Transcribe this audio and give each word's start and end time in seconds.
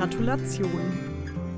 Gratulation. 0.00 0.80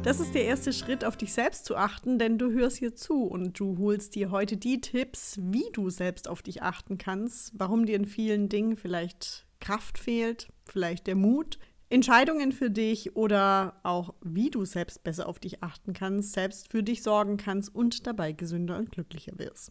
Das 0.02 0.18
ist 0.18 0.34
der 0.34 0.44
erste 0.46 0.72
Schritt, 0.72 1.04
auf 1.04 1.16
dich 1.16 1.32
selbst 1.32 1.64
zu 1.64 1.76
achten, 1.76 2.18
denn 2.18 2.38
du 2.38 2.50
hörst 2.50 2.78
hier 2.78 2.96
zu 2.96 3.22
und 3.22 3.60
du 3.60 3.78
holst 3.78 4.16
dir 4.16 4.32
heute 4.32 4.56
die 4.56 4.80
Tipps, 4.80 5.38
wie 5.40 5.70
du 5.72 5.90
selbst 5.90 6.26
auf 6.28 6.42
dich 6.42 6.60
achten 6.60 6.98
kannst, 6.98 7.52
warum 7.56 7.86
dir 7.86 7.94
in 7.94 8.04
vielen 8.04 8.48
Dingen 8.48 8.76
vielleicht 8.76 9.46
Kraft 9.60 9.96
fehlt, 9.96 10.48
vielleicht 10.64 11.06
der 11.06 11.14
Mut, 11.14 11.60
Entscheidungen 11.88 12.50
für 12.50 12.68
dich 12.68 13.14
oder 13.14 13.78
auch 13.84 14.12
wie 14.24 14.50
du 14.50 14.64
selbst 14.64 15.04
besser 15.04 15.28
auf 15.28 15.38
dich 15.38 15.62
achten 15.62 15.92
kannst, 15.92 16.32
selbst 16.32 16.68
für 16.68 16.82
dich 16.82 17.04
sorgen 17.04 17.36
kannst 17.36 17.72
und 17.72 18.08
dabei 18.08 18.32
gesünder 18.32 18.76
und 18.76 18.90
glücklicher 18.90 19.38
wirst. 19.38 19.70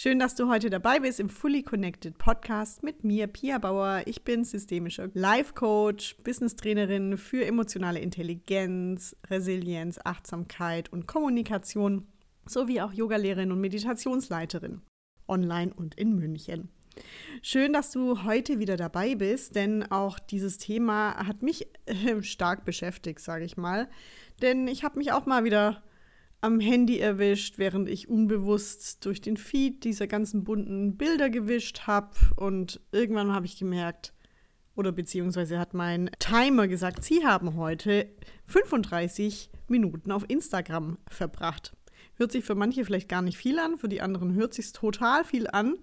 Schön, 0.00 0.20
dass 0.20 0.36
du 0.36 0.48
heute 0.48 0.70
dabei 0.70 1.00
bist 1.00 1.18
im 1.18 1.28
Fully 1.28 1.64
Connected 1.64 2.18
Podcast 2.18 2.84
mit 2.84 3.02
mir, 3.02 3.26
Pia 3.26 3.58
Bauer. 3.58 4.02
Ich 4.06 4.22
bin 4.22 4.44
systemischer 4.44 5.08
Life 5.12 5.54
Coach, 5.54 6.14
Business 6.22 6.54
Trainerin 6.54 7.18
für 7.18 7.44
emotionale 7.44 7.98
Intelligenz, 7.98 9.16
Resilienz, 9.28 9.98
Achtsamkeit 10.04 10.92
und 10.92 11.08
Kommunikation 11.08 12.06
sowie 12.46 12.80
auch 12.80 12.92
Yogalehrerin 12.92 13.50
und 13.50 13.60
Meditationsleiterin 13.60 14.82
online 15.26 15.74
und 15.74 15.96
in 15.96 16.14
München. 16.14 16.68
Schön, 17.42 17.72
dass 17.72 17.90
du 17.90 18.22
heute 18.22 18.60
wieder 18.60 18.76
dabei 18.76 19.16
bist, 19.16 19.56
denn 19.56 19.82
auch 19.90 20.20
dieses 20.20 20.58
Thema 20.58 21.26
hat 21.26 21.42
mich 21.42 21.66
äh, 21.86 22.22
stark 22.22 22.64
beschäftigt, 22.64 23.18
sage 23.18 23.44
ich 23.44 23.56
mal. 23.56 23.88
Denn 24.42 24.68
ich 24.68 24.84
habe 24.84 24.96
mich 24.96 25.10
auch 25.10 25.26
mal 25.26 25.42
wieder 25.42 25.82
am 26.40 26.60
Handy 26.60 26.98
erwischt, 26.98 27.58
während 27.58 27.88
ich 27.88 28.08
unbewusst 28.08 29.04
durch 29.04 29.20
den 29.20 29.36
Feed 29.36 29.84
dieser 29.84 30.06
ganzen 30.06 30.44
bunten 30.44 30.96
Bilder 30.96 31.30
gewischt 31.30 31.86
habe. 31.86 32.10
Und 32.36 32.80
irgendwann 32.92 33.32
habe 33.32 33.46
ich 33.46 33.58
gemerkt, 33.58 34.12
oder 34.76 34.92
beziehungsweise 34.92 35.58
hat 35.58 35.74
mein 35.74 36.08
Timer 36.20 36.68
gesagt, 36.68 37.02
Sie 37.02 37.26
haben 37.26 37.56
heute 37.56 38.08
35 38.46 39.50
Minuten 39.66 40.12
auf 40.12 40.24
Instagram 40.28 40.98
verbracht. 41.08 41.76
Hört 42.14 42.30
sich 42.30 42.44
für 42.44 42.54
manche 42.54 42.84
vielleicht 42.84 43.08
gar 43.08 43.22
nicht 43.22 43.36
viel 43.36 43.58
an, 43.58 43.76
für 43.76 43.88
die 43.88 44.00
anderen 44.00 44.34
hört 44.34 44.54
sich 44.54 44.72
total 44.72 45.24
viel 45.24 45.48
an. 45.48 45.74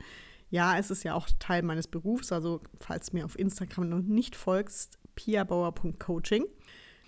Ja, 0.50 0.78
es 0.78 0.92
ist 0.92 1.03
ja 1.03 1.14
auch 1.14 1.28
Teil 1.39 1.64
meines 1.64 1.88
Berufs, 1.88 2.31
also 2.31 2.61
falls 2.80 3.11
mir 3.11 3.26
auf 3.26 3.38
Instagram 3.38 3.89
noch 3.89 4.02
nicht 4.02 4.36
folgst, 4.36 4.98
piabauer.coaching. 5.16 6.45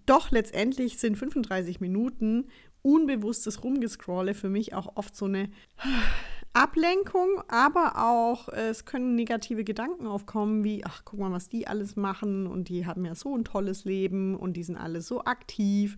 Doch 0.07 0.31
letztendlich 0.31 0.97
sind 0.97 1.17
35 1.17 1.81
Minuten 1.81 2.47
unbewusstes 2.81 3.63
Rumgescrolle 3.63 4.33
für 4.33 4.49
mich 4.49 4.73
auch 4.73 4.95
oft 4.95 5.15
so 5.15 5.25
eine 5.25 5.49
Ablenkung, 6.53 7.43
aber 7.49 7.97
auch 7.97 8.47
es 8.49 8.85
können 8.85 9.15
negative 9.15 9.63
Gedanken 9.63 10.07
aufkommen, 10.07 10.63
wie, 10.63 10.83
ach, 10.85 11.03
guck 11.03 11.19
mal, 11.19 11.31
was 11.31 11.49
die 11.49 11.67
alles 11.67 11.97
machen 11.97 12.47
und 12.47 12.69
die 12.69 12.85
haben 12.85 13.05
ja 13.05 13.13
so 13.13 13.37
ein 13.37 13.43
tolles 13.43 13.83
Leben 13.83 14.35
und 14.35 14.53
die 14.53 14.63
sind 14.63 14.77
alle 14.77 15.01
so 15.01 15.25
aktiv. 15.25 15.97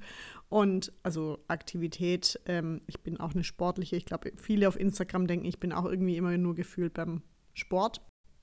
Und 0.50 0.92
also 1.04 1.38
Aktivität, 1.48 2.40
ähm, 2.48 2.82
ich 2.88 3.02
bin 3.02 3.20
auch 3.20 3.34
eine 3.34 3.44
sportliche, 3.44 3.96
ich 3.96 4.06
glaube, 4.06 4.34
viele 4.36 4.68
auf 4.68 4.78
Instagram 4.78 5.28
denken, 5.28 5.46
ich 5.46 5.60
bin 5.60 5.72
auch 5.72 5.86
irgendwie 5.86 6.18
immer 6.18 6.36
nur 6.38 6.56
gefühlt 6.56 6.96
beim 6.96 7.22
Sport. 7.54 8.02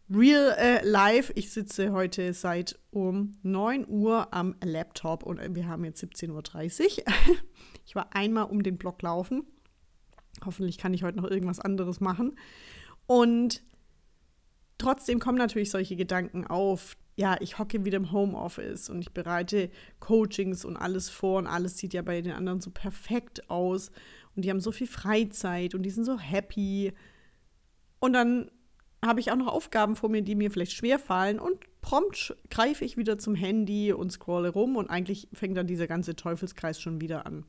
Real 0.08 0.54
äh, 0.56 0.86
Life, 0.86 1.32
ich 1.34 1.50
sitze 1.50 1.90
heute 1.90 2.32
seit 2.32 2.78
um 2.90 3.32
9 3.42 3.88
Uhr 3.88 4.32
am 4.32 4.54
Laptop 4.62 5.24
und 5.24 5.40
wir 5.56 5.66
haben 5.66 5.84
jetzt 5.84 6.00
17.30 6.00 6.98
Uhr. 6.98 7.04
ich 7.86 7.96
war 7.96 8.14
einmal 8.14 8.44
um 8.44 8.62
den 8.62 8.78
Block 8.78 9.02
laufen. 9.02 9.42
Hoffentlich 10.44 10.78
kann 10.78 10.94
ich 10.94 11.02
heute 11.02 11.16
noch 11.16 11.28
irgendwas 11.28 11.58
anderes 11.58 11.98
machen. 11.98 12.38
Und 13.06 13.64
trotzdem 14.78 15.18
kommen 15.18 15.38
natürlich 15.38 15.70
solche 15.70 15.96
Gedanken 15.96 16.46
auf. 16.46 16.96
Ja, 17.16 17.36
ich 17.40 17.58
hocke 17.58 17.84
wieder 17.84 17.96
im 17.96 18.12
Homeoffice 18.12 18.88
und 18.88 19.00
ich 19.00 19.12
bereite 19.12 19.70
Coachings 19.98 20.64
und 20.64 20.76
alles 20.76 21.10
vor 21.10 21.38
und 21.38 21.48
alles 21.48 21.78
sieht 21.78 21.94
ja 21.94 22.02
bei 22.02 22.22
den 22.22 22.32
anderen 22.32 22.60
so 22.60 22.70
perfekt 22.70 23.50
aus 23.50 23.90
und 24.36 24.44
die 24.44 24.50
haben 24.50 24.60
so 24.60 24.70
viel 24.70 24.86
Freizeit 24.86 25.74
und 25.74 25.82
die 25.82 25.90
sind 25.90 26.04
so 26.04 26.16
happy. 26.16 26.92
Und 27.98 28.12
dann 28.12 28.52
habe 29.04 29.20
ich 29.20 29.30
auch 29.30 29.36
noch 29.36 29.48
Aufgaben 29.48 29.96
vor 29.96 30.08
mir, 30.08 30.22
die 30.22 30.34
mir 30.34 30.50
vielleicht 30.50 30.72
schwer 30.72 30.98
fallen 30.98 31.38
und 31.38 31.58
prompt 31.80 32.34
greife 32.50 32.84
ich 32.84 32.96
wieder 32.96 33.18
zum 33.18 33.34
Handy 33.34 33.92
und 33.92 34.10
scrolle 34.10 34.48
rum 34.48 34.76
und 34.76 34.90
eigentlich 34.90 35.28
fängt 35.32 35.56
dann 35.56 35.66
dieser 35.66 35.86
ganze 35.86 36.16
Teufelskreis 36.16 36.80
schon 36.80 37.00
wieder 37.00 37.26
an. 37.26 37.44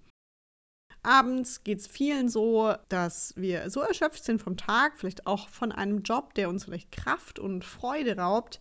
Abends 1.03 1.63
geht 1.63 1.79
es 1.79 1.87
vielen 1.87 2.27
so, 2.27 2.73
dass 2.89 3.33
wir 3.37 3.69
so 3.69 3.81
erschöpft 3.81 4.23
sind 4.23 4.41
vom 4.41 4.57
Tag, 4.57 4.97
vielleicht 4.97 5.25
auch 5.25 5.47
von 5.47 5.71
einem 5.71 6.01
Job, 6.01 6.33
der 6.33 6.49
uns 6.49 6.65
vielleicht 6.65 6.91
Kraft 6.91 7.39
und 7.39 7.63
Freude 7.63 8.17
raubt, 8.17 8.59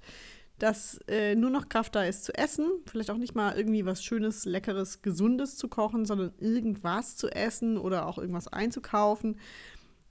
dass 0.59 0.99
äh, 1.09 1.35
nur 1.35 1.51
noch 1.51 1.69
Kraft 1.69 1.95
da 1.95 2.05
ist 2.05 2.25
zu 2.25 2.33
essen, 2.35 2.71
vielleicht 2.87 3.11
auch 3.11 3.19
nicht 3.19 3.35
mal 3.35 3.57
irgendwie 3.57 3.85
was 3.85 4.03
Schönes, 4.03 4.45
Leckeres, 4.45 5.03
Gesundes 5.03 5.57
zu 5.57 5.69
kochen, 5.69 6.07
sondern 6.07 6.33
irgendwas 6.39 7.17
zu 7.17 7.29
essen 7.29 7.77
oder 7.77 8.07
auch 8.07 8.17
irgendwas 8.17 8.49
einzukaufen 8.49 9.39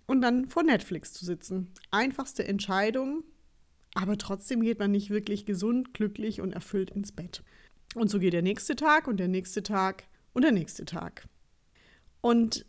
und 0.07 0.21
dann 0.21 0.47
vor 0.47 0.63
Netflix 0.63 1.13
zu 1.13 1.25
sitzen. 1.25 1.71
Einfachste 1.91 2.47
Entscheidung, 2.47 3.23
aber 3.93 4.17
trotzdem 4.17 4.61
geht 4.61 4.79
man 4.79 4.91
nicht 4.91 5.09
wirklich 5.09 5.45
gesund, 5.45 5.93
glücklich 5.93 6.41
und 6.41 6.51
erfüllt 6.51 6.91
ins 6.91 7.11
Bett. 7.11 7.43
Und 7.95 8.09
so 8.09 8.19
geht 8.19 8.33
der 8.33 8.41
nächste 8.41 8.75
Tag 8.75 9.07
und 9.07 9.17
der 9.17 9.29
nächste 9.29 9.63
Tag 9.63 10.03
und 10.33 10.43
der 10.43 10.51
nächste 10.51 10.85
Tag. 10.85 11.27
Und 12.21 12.65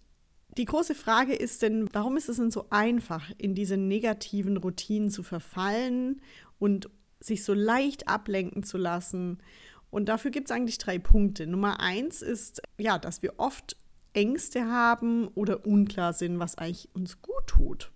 die 0.57 0.65
große 0.65 0.95
Frage 0.95 1.35
ist 1.35 1.63
denn, 1.63 1.89
warum 1.93 2.17
ist 2.17 2.29
es 2.29 2.37
denn 2.37 2.51
so 2.51 2.67
einfach, 2.71 3.31
in 3.37 3.55
diese 3.55 3.77
negativen 3.77 4.57
Routinen 4.57 5.11
zu 5.11 5.23
verfallen 5.23 6.23
und 6.59 6.89
sich 7.21 7.45
so 7.45 7.53
leicht 7.53 8.09
ablenken 8.09 8.63
zu 8.63 8.79
lassen? 8.79 9.43
Und 9.91 10.09
dafür 10.09 10.31
gibt 10.31 10.49
es 10.49 10.57
eigentlich 10.57 10.79
drei 10.79 10.99
Punkte. 10.99 11.47
Nummer 11.47 11.81
eins 11.81 12.23
ist, 12.23 12.63
ja, 12.79 12.99
dass 12.99 13.23
wir 13.23 13.35
oft 13.39 13.77
Ängste 14.17 14.67
haben 14.67 15.29
oder 15.29 15.67
unklar 15.67 16.13
sind, 16.13 16.39
was 16.39 16.57
eigentlich 16.57 16.89
uns 16.95 17.21
gut 17.21 17.47
tut. 17.47 17.93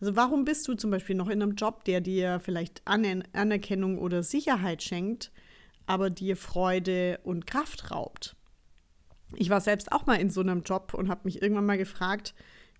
Also 0.00 0.16
warum 0.16 0.44
bist 0.44 0.66
du 0.68 0.74
zum 0.74 0.90
Beispiel 0.90 1.16
noch 1.16 1.28
in 1.28 1.42
einem 1.42 1.54
Job, 1.54 1.84
der 1.84 2.00
dir 2.00 2.40
vielleicht 2.40 2.82
Anerkennung 2.86 3.98
oder 3.98 4.22
Sicherheit 4.22 4.82
schenkt, 4.82 5.32
aber 5.86 6.10
dir 6.10 6.36
Freude 6.36 7.20
und 7.24 7.46
Kraft 7.46 7.90
raubt? 7.90 8.36
Ich 9.34 9.50
war 9.50 9.60
selbst 9.60 9.92
auch 9.92 10.06
mal 10.06 10.20
in 10.20 10.30
so 10.30 10.40
einem 10.40 10.62
Job 10.62 10.94
und 10.94 11.08
habe 11.08 11.22
mich 11.24 11.42
irgendwann 11.42 11.66
mal 11.66 11.78
gefragt, 11.78 12.34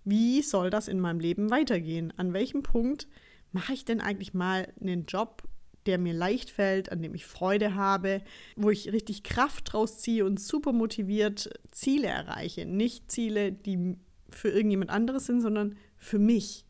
wie 0.05 0.41
soll 0.41 0.69
das 0.69 0.87
in 0.87 0.99
meinem 0.99 1.19
Leben 1.19 1.49
weitergehen? 1.49 2.13
An 2.17 2.33
welchem 2.33 2.63
Punkt 2.63 3.07
mache 3.51 3.73
ich 3.73 3.85
denn 3.85 4.01
eigentlich 4.01 4.33
mal 4.33 4.71
einen 4.79 5.05
Job, 5.05 5.43
der 5.85 5.97
mir 5.97 6.13
leicht 6.13 6.49
fällt, 6.49 6.91
an 6.91 7.01
dem 7.01 7.13
ich 7.15 7.25
Freude 7.25 7.75
habe, 7.75 8.21
wo 8.55 8.69
ich 8.69 8.91
richtig 8.91 9.23
Kraft 9.23 9.73
draus 9.73 9.99
ziehe 9.99 10.25
und 10.25 10.39
super 10.39 10.73
motiviert 10.73 11.49
Ziele 11.71 12.07
erreiche. 12.07 12.65
Nicht 12.65 13.11
Ziele, 13.11 13.51
die 13.51 13.97
für 14.29 14.49
irgendjemand 14.49 14.91
anderes 14.91 15.25
sind, 15.25 15.41
sondern 15.41 15.77
für 15.97 16.19
mich. 16.19 16.65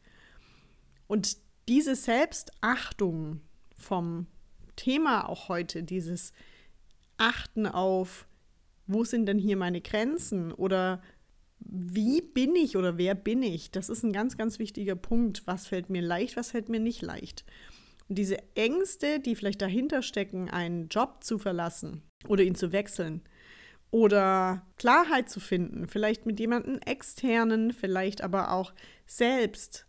Und 1.08 1.38
diese 1.68 1.96
Selbstachtung 1.96 3.42
vom 3.78 4.28
Thema 4.76 5.30
auch 5.30 5.50
heute, 5.50 5.84
dieses 5.84 6.34
Achten 7.18 7.68
auf, 7.68 8.28
wo 8.88 9.04
sind 9.04 9.28
denn 9.28 9.40
hier 9.40 9.58
meine 9.58 9.82
Grenzen 9.82 10.52
oder 10.52 11.02
wie 11.60 12.22
bin 12.22 12.56
ich 12.56 12.76
oder 12.76 12.98
wer 12.98 13.16
bin 13.16 13.42
ich? 13.42 13.72
Das 13.72 13.90
ist 13.90 14.04
ein 14.04 14.12
ganz, 14.12 14.38
ganz 14.38 14.60
wichtiger 14.60 14.96
Punkt. 14.96 15.44
Was 15.46 15.68
fällt 15.68 15.90
mir 15.90 16.02
leicht, 16.02 16.36
was 16.36 16.52
fällt 16.52 16.70
mir 16.70 16.80
nicht 16.80 17.02
leicht? 17.02 17.46
Und 18.10 18.18
diese 18.18 18.38
Ängste, 18.56 19.20
die 19.20 19.36
vielleicht 19.36 19.62
dahinter 19.62 20.02
stecken, 20.02 20.50
einen 20.50 20.90
Job 20.90 21.24
zu 21.24 21.38
verlassen 21.38 22.04
oder 22.28 22.44
ihn 22.44 22.56
zu 22.56 22.72
wechseln 22.72 23.22
oder 23.92 24.66
Klarheit 24.78 25.30
zu 25.30 25.40
finden, 25.40 25.88
vielleicht 25.88 26.26
mit 26.26 26.40
jemandem 26.40 26.80
externen, 26.80 27.72
vielleicht 27.72 28.22
aber 28.22 28.52
auch 28.52 28.74
selbst 29.06 29.86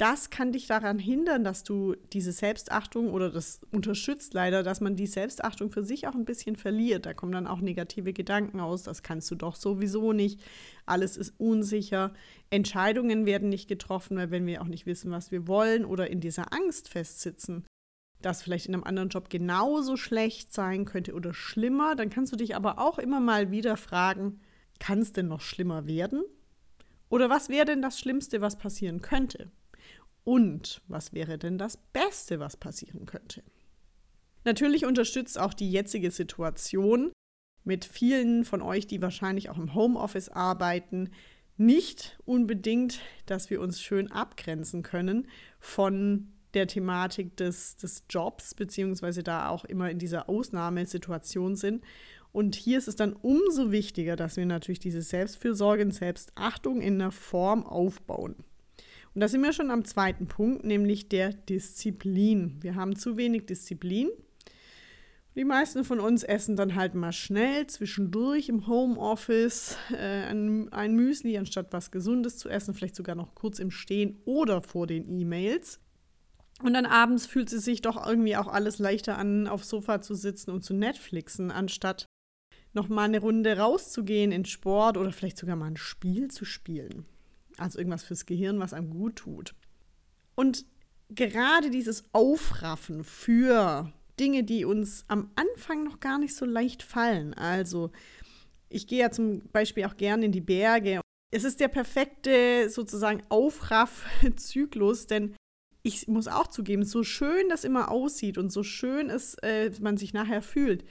das 0.00 0.30
kann 0.30 0.52
dich 0.52 0.66
daran 0.66 0.98
hindern, 0.98 1.44
dass 1.44 1.62
du 1.62 1.94
diese 2.14 2.32
Selbstachtung 2.32 3.10
oder 3.10 3.28
das 3.28 3.60
unterstützt 3.70 4.32
leider, 4.32 4.62
dass 4.62 4.80
man 4.80 4.96
die 4.96 5.06
Selbstachtung 5.06 5.70
für 5.70 5.84
sich 5.84 6.08
auch 6.08 6.14
ein 6.14 6.24
bisschen 6.24 6.56
verliert. 6.56 7.04
Da 7.04 7.12
kommen 7.12 7.32
dann 7.32 7.46
auch 7.46 7.60
negative 7.60 8.14
Gedanken 8.14 8.60
aus, 8.60 8.82
das 8.82 9.02
kannst 9.02 9.30
du 9.30 9.34
doch 9.34 9.56
sowieso 9.56 10.14
nicht. 10.14 10.40
Alles 10.86 11.18
ist 11.18 11.34
unsicher. 11.36 12.14
Entscheidungen 12.48 13.26
werden 13.26 13.50
nicht 13.50 13.68
getroffen, 13.68 14.16
weil 14.16 14.30
wenn 14.30 14.46
wir 14.46 14.62
auch 14.62 14.68
nicht 14.68 14.86
wissen, 14.86 15.10
was 15.10 15.32
wir 15.32 15.46
wollen 15.46 15.84
oder 15.84 16.08
in 16.08 16.20
dieser 16.20 16.50
Angst 16.54 16.88
festsitzen, 16.88 17.66
dass 18.22 18.42
vielleicht 18.42 18.66
in 18.66 18.74
einem 18.74 18.84
anderen 18.84 19.10
Job 19.10 19.28
genauso 19.28 19.98
schlecht 19.98 20.54
sein 20.54 20.86
könnte 20.86 21.12
oder 21.12 21.34
schlimmer, 21.34 21.94
dann 21.94 22.08
kannst 22.08 22.32
du 22.32 22.36
dich 22.36 22.56
aber 22.56 22.78
auch 22.78 22.98
immer 22.98 23.20
mal 23.20 23.50
wieder 23.50 23.76
fragen, 23.76 24.40
kann 24.78 25.00
es 25.00 25.12
denn 25.12 25.28
noch 25.28 25.42
schlimmer 25.42 25.86
werden? 25.86 26.24
Oder 27.10 27.28
was 27.28 27.50
wäre 27.50 27.66
denn 27.66 27.82
das 27.82 28.00
Schlimmste, 28.00 28.40
was 28.40 28.56
passieren 28.56 29.02
könnte? 29.02 29.50
Und 30.24 30.82
was 30.88 31.12
wäre 31.12 31.38
denn 31.38 31.58
das 31.58 31.76
Beste, 31.76 32.40
was 32.40 32.56
passieren 32.56 33.06
könnte? 33.06 33.42
Natürlich 34.44 34.86
unterstützt 34.86 35.38
auch 35.38 35.54
die 35.54 35.70
jetzige 35.70 36.10
Situation 36.10 37.12
mit 37.64 37.84
vielen 37.84 38.44
von 38.44 38.62
euch, 38.62 38.86
die 38.86 39.02
wahrscheinlich 39.02 39.50
auch 39.50 39.58
im 39.58 39.74
Homeoffice 39.74 40.28
arbeiten, 40.28 41.10
nicht 41.56 42.18
unbedingt, 42.24 43.00
dass 43.26 43.50
wir 43.50 43.60
uns 43.60 43.82
schön 43.82 44.10
abgrenzen 44.10 44.82
können 44.82 45.28
von 45.58 46.32
der 46.54 46.66
Thematik 46.66 47.36
des, 47.36 47.76
des 47.76 48.04
Jobs, 48.08 48.54
beziehungsweise 48.54 49.22
da 49.22 49.48
auch 49.50 49.64
immer 49.64 49.90
in 49.90 49.98
dieser 49.98 50.28
Ausnahmesituation 50.28 51.56
sind. 51.56 51.84
Und 52.32 52.54
hier 52.54 52.78
ist 52.78 52.88
es 52.88 52.96
dann 52.96 53.12
umso 53.12 53.72
wichtiger, 53.72 54.16
dass 54.16 54.36
wir 54.36 54.46
natürlich 54.46 54.78
diese 54.78 55.02
Selbstfürsorge 55.02 55.82
und 55.82 55.92
Selbstachtung 55.92 56.80
in 56.80 56.94
einer 56.94 57.12
Form 57.12 57.64
aufbauen. 57.64 58.36
Und 59.14 59.20
da 59.20 59.28
sind 59.28 59.42
wir 59.42 59.52
schon 59.52 59.70
am 59.70 59.84
zweiten 59.84 60.26
Punkt, 60.26 60.64
nämlich 60.64 61.08
der 61.08 61.32
Disziplin. 61.32 62.58
Wir 62.60 62.76
haben 62.76 62.94
zu 62.96 63.16
wenig 63.16 63.46
Disziplin. 63.46 64.08
Die 65.36 65.44
meisten 65.44 65.84
von 65.84 66.00
uns 66.00 66.22
essen 66.22 66.56
dann 66.56 66.74
halt 66.74 66.94
mal 66.94 67.12
schnell 67.12 67.66
zwischendurch 67.66 68.48
im 68.48 68.66
Homeoffice 68.66 69.76
äh, 69.92 70.24
ein, 70.26 70.94
Müsli, 70.94 71.38
anstatt 71.38 71.72
was 71.72 71.90
Gesundes 71.90 72.36
zu 72.36 72.48
essen, 72.48 72.74
vielleicht 72.74 72.96
sogar 72.96 73.14
noch 73.14 73.34
kurz 73.34 73.58
im 73.60 73.70
Stehen 73.70 74.18
oder 74.24 74.60
vor 74.62 74.86
den 74.86 75.08
E-Mails. 75.08 75.80
Und 76.62 76.74
dann 76.74 76.84
abends 76.84 77.26
fühlt 77.26 77.52
es 77.52 77.64
sich 77.64 77.80
doch 77.80 78.04
irgendwie 78.06 78.36
auch 78.36 78.48
alles 78.48 78.78
leichter 78.78 79.16
an, 79.18 79.46
aufs 79.46 79.68
Sofa 79.68 80.02
zu 80.02 80.14
sitzen 80.14 80.50
und 80.50 80.62
zu 80.62 80.74
Netflixen, 80.74 81.50
anstatt 81.50 82.06
noch 82.72 82.88
mal 82.88 83.04
eine 83.04 83.20
Runde 83.20 83.56
rauszugehen 83.56 84.32
in 84.32 84.44
Sport 84.44 84.96
oder 84.96 85.12
vielleicht 85.12 85.38
sogar 85.38 85.56
mal 85.56 85.66
ein 85.66 85.76
Spiel 85.76 86.28
zu 86.28 86.44
spielen. 86.44 87.06
Also 87.60 87.78
irgendwas 87.78 88.02
fürs 88.02 88.26
Gehirn, 88.26 88.58
was 88.58 88.72
einem 88.72 88.90
gut 88.90 89.16
tut. 89.16 89.54
Und 90.34 90.64
gerade 91.10 91.70
dieses 91.70 92.04
Aufraffen 92.12 93.04
für 93.04 93.92
Dinge, 94.18 94.44
die 94.44 94.64
uns 94.64 95.04
am 95.08 95.30
Anfang 95.34 95.84
noch 95.84 96.00
gar 96.00 96.18
nicht 96.18 96.34
so 96.34 96.44
leicht 96.44 96.82
fallen. 96.82 97.34
Also 97.34 97.90
ich 98.68 98.86
gehe 98.86 99.00
ja 99.00 99.10
zum 99.10 99.42
Beispiel 99.50 99.84
auch 99.84 99.96
gerne 99.96 100.26
in 100.26 100.32
die 100.32 100.40
Berge. 100.40 101.00
Es 101.32 101.44
ist 101.44 101.60
der 101.60 101.68
perfekte 101.68 102.68
sozusagen 102.70 103.22
Aufraffzyklus, 103.28 105.06
denn 105.06 105.34
ich 105.82 106.08
muss 106.08 106.28
auch 106.28 106.48
zugeben, 106.48 106.84
so 106.84 107.02
schön 107.02 107.48
das 107.48 107.64
immer 107.64 107.90
aussieht 107.90 108.36
und 108.36 108.50
so 108.50 108.62
schön 108.62 109.08
es 109.08 109.34
äh, 109.42 109.70
man 109.80 109.96
sich 109.96 110.12
nachher 110.12 110.42
fühlt, 110.42 110.84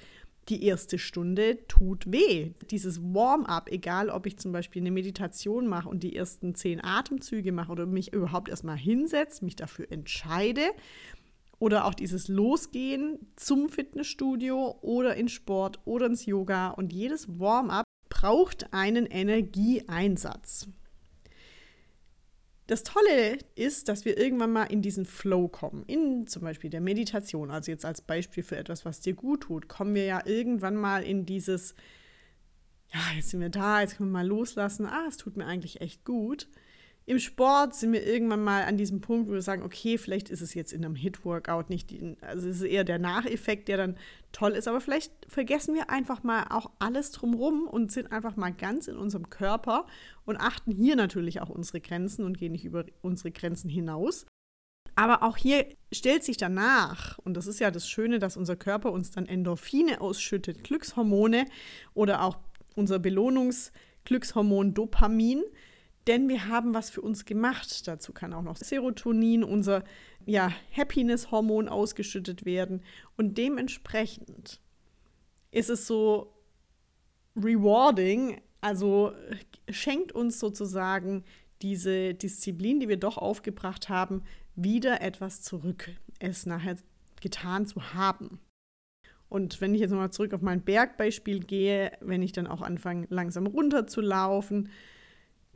die 0.49 0.63
erste 0.63 0.97
Stunde 0.97 1.65
tut 1.67 2.11
weh. 2.11 2.51
Dieses 2.71 3.01
Warm-up, 3.01 3.69
egal 3.71 4.09
ob 4.09 4.25
ich 4.25 4.37
zum 4.37 4.51
Beispiel 4.51 4.81
eine 4.81 4.91
Meditation 4.91 5.67
mache 5.67 5.89
und 5.89 6.03
die 6.03 6.15
ersten 6.15 6.55
zehn 6.55 6.83
Atemzüge 6.83 7.51
mache 7.51 7.71
oder 7.71 7.85
mich 7.85 8.13
überhaupt 8.13 8.49
erstmal 8.49 8.77
hinsetze, 8.77 9.45
mich 9.45 9.55
dafür 9.55 9.91
entscheide, 9.91 10.61
oder 11.59 11.85
auch 11.85 11.93
dieses 11.93 12.29
Losgehen 12.29 13.19
zum 13.35 13.67
Fitnessstudio 13.69 14.79
oder 14.81 15.15
in 15.15 15.27
Sport 15.27 15.79
oder 15.85 16.05
ins 16.05 16.25
Yoga 16.25 16.69
und 16.69 16.93
jedes 16.93 17.27
Warm-up 17.39 17.83
braucht 18.07 18.73
einen 18.73 19.05
Energieeinsatz. 19.05 20.69
Das 22.69 22.83
Tolle 22.83 23.39
ist, 23.55 23.89
dass 23.89 24.05
wir 24.05 24.19
irgendwann 24.19 24.51
mal 24.51 24.65
in 24.65 24.83
diesen 24.83 25.07
Flow 25.07 25.47
kommen. 25.47 25.83
In 25.87 26.27
zum 26.27 26.43
Beispiel 26.43 26.69
der 26.69 26.81
Meditation, 26.81 27.49
also 27.49 27.71
jetzt 27.71 27.83
als 27.83 27.99
Beispiel 27.99 28.43
für 28.43 28.57
etwas, 28.57 28.85
was 28.85 28.99
dir 28.99 29.15
gut 29.15 29.41
tut, 29.41 29.67
kommen 29.67 29.95
wir 29.95 30.05
ja 30.05 30.21
irgendwann 30.23 30.75
mal 30.75 31.01
in 31.01 31.25
dieses, 31.25 31.73
ja, 32.93 32.99
jetzt 33.15 33.29
sind 33.31 33.41
wir 33.41 33.49
da, 33.49 33.81
jetzt 33.81 33.97
können 33.97 34.09
wir 34.09 34.19
mal 34.19 34.27
loslassen. 34.27 34.85
Ah, 34.85 35.05
es 35.07 35.17
tut 35.17 35.35
mir 35.35 35.47
eigentlich 35.47 35.81
echt 35.81 36.05
gut. 36.05 36.47
Im 37.09 37.17
Sport 37.17 37.73
sind 37.73 37.91
wir 37.91 38.05
irgendwann 38.05 38.43
mal 38.43 38.65
an 38.65 38.77
diesem 38.77 39.01
Punkt, 39.01 39.29
wo 39.29 39.33
wir 39.33 39.41
sagen, 39.41 39.63
okay, 39.63 39.97
vielleicht 39.97 40.29
ist 40.29 40.41
es 40.41 40.53
jetzt 40.53 40.71
in 40.71 40.85
einem 40.85 40.93
Hit-Workout 40.93 41.71
nicht, 41.71 41.89
die, 41.89 42.15
also 42.21 42.47
es 42.47 42.57
ist 42.57 42.67
eher 42.67 42.83
der 42.83 42.99
Nacheffekt, 42.99 43.67
der 43.67 43.77
dann 43.77 43.97
toll 44.31 44.51
ist, 44.51 44.67
aber 44.67 44.79
vielleicht 44.79 45.11
vergessen 45.27 45.73
wir 45.73 45.89
einfach 45.89 46.21
mal 46.21 46.45
auch 46.51 46.69
alles 46.77 47.11
drumherum 47.11 47.67
und 47.67 47.91
sind 47.91 48.11
einfach 48.11 48.35
mal 48.35 48.51
ganz 48.51 48.87
in 48.87 48.95
unserem 48.95 49.27
Körper 49.31 49.87
und 50.25 50.37
achten 50.37 50.71
hier 50.71 50.95
natürlich 50.95 51.41
auch 51.41 51.49
unsere 51.49 51.81
Grenzen 51.81 52.25
und 52.25 52.37
gehen 52.37 52.51
nicht 52.51 52.65
über 52.65 52.85
unsere 53.01 53.31
Grenzen 53.31 53.71
hinaus. 53.71 54.27
Aber 54.93 55.23
auch 55.23 55.35
hier 55.35 55.65
stellt 55.91 56.23
sich 56.23 56.37
danach, 56.37 57.17
und 57.17 57.33
das 57.33 57.47
ist 57.47 57.59
ja 57.59 57.71
das 57.71 57.89
Schöne, 57.89 58.19
dass 58.19 58.37
unser 58.37 58.55
Körper 58.55 58.91
uns 58.91 59.09
dann 59.09 59.25
Endorphine 59.25 59.99
ausschüttet, 59.99 60.63
Glückshormone 60.63 61.45
oder 61.95 62.21
auch 62.21 62.37
unser 62.75 62.99
Belohnungsglückshormon 62.99 64.75
Dopamin, 64.75 65.41
denn 66.09 66.27
wir 66.27 66.47
haben 66.47 66.73
was 66.73 66.89
für 66.89 67.01
uns 67.01 67.23
gemacht. 67.23 67.87
Dazu 67.87 68.11
kann 68.13 68.33
auch 68.33 68.41
noch 68.41 68.57
Serotonin, 68.57 69.43
unser 69.43 69.83
ja, 70.25 70.51
Happiness-Hormon, 70.75 71.69
ausgeschüttet 71.69 72.45
werden. 72.45 72.81
Und 73.15 73.37
dementsprechend 73.37 74.59
ist 75.51 75.69
es 75.69 75.85
so 75.85 76.33
rewarding, 77.35 78.41
also 78.59 79.13
schenkt 79.69 80.11
uns 80.11 80.39
sozusagen 80.39 81.23
diese 81.61 82.15
Disziplin, 82.15 82.79
die 82.79 82.89
wir 82.89 82.97
doch 82.97 83.17
aufgebracht 83.19 83.87
haben, 83.87 84.23
wieder 84.55 85.01
etwas 85.01 85.43
zurück, 85.43 85.91
es 86.17 86.47
nachher 86.47 86.77
getan 87.21 87.67
zu 87.67 87.93
haben. 87.93 88.39
Und 89.29 89.61
wenn 89.61 89.75
ich 89.75 89.81
jetzt 89.81 89.91
nochmal 89.91 90.11
zurück 90.11 90.33
auf 90.33 90.41
mein 90.41 90.61
Bergbeispiel 90.61 91.41
gehe, 91.41 91.91
wenn 92.01 92.23
ich 92.23 92.31
dann 92.31 92.47
auch 92.47 92.63
anfange, 92.63 93.05
langsam 93.11 93.45
runter 93.45 93.85
zu 93.85 94.01
laufen, 94.01 94.69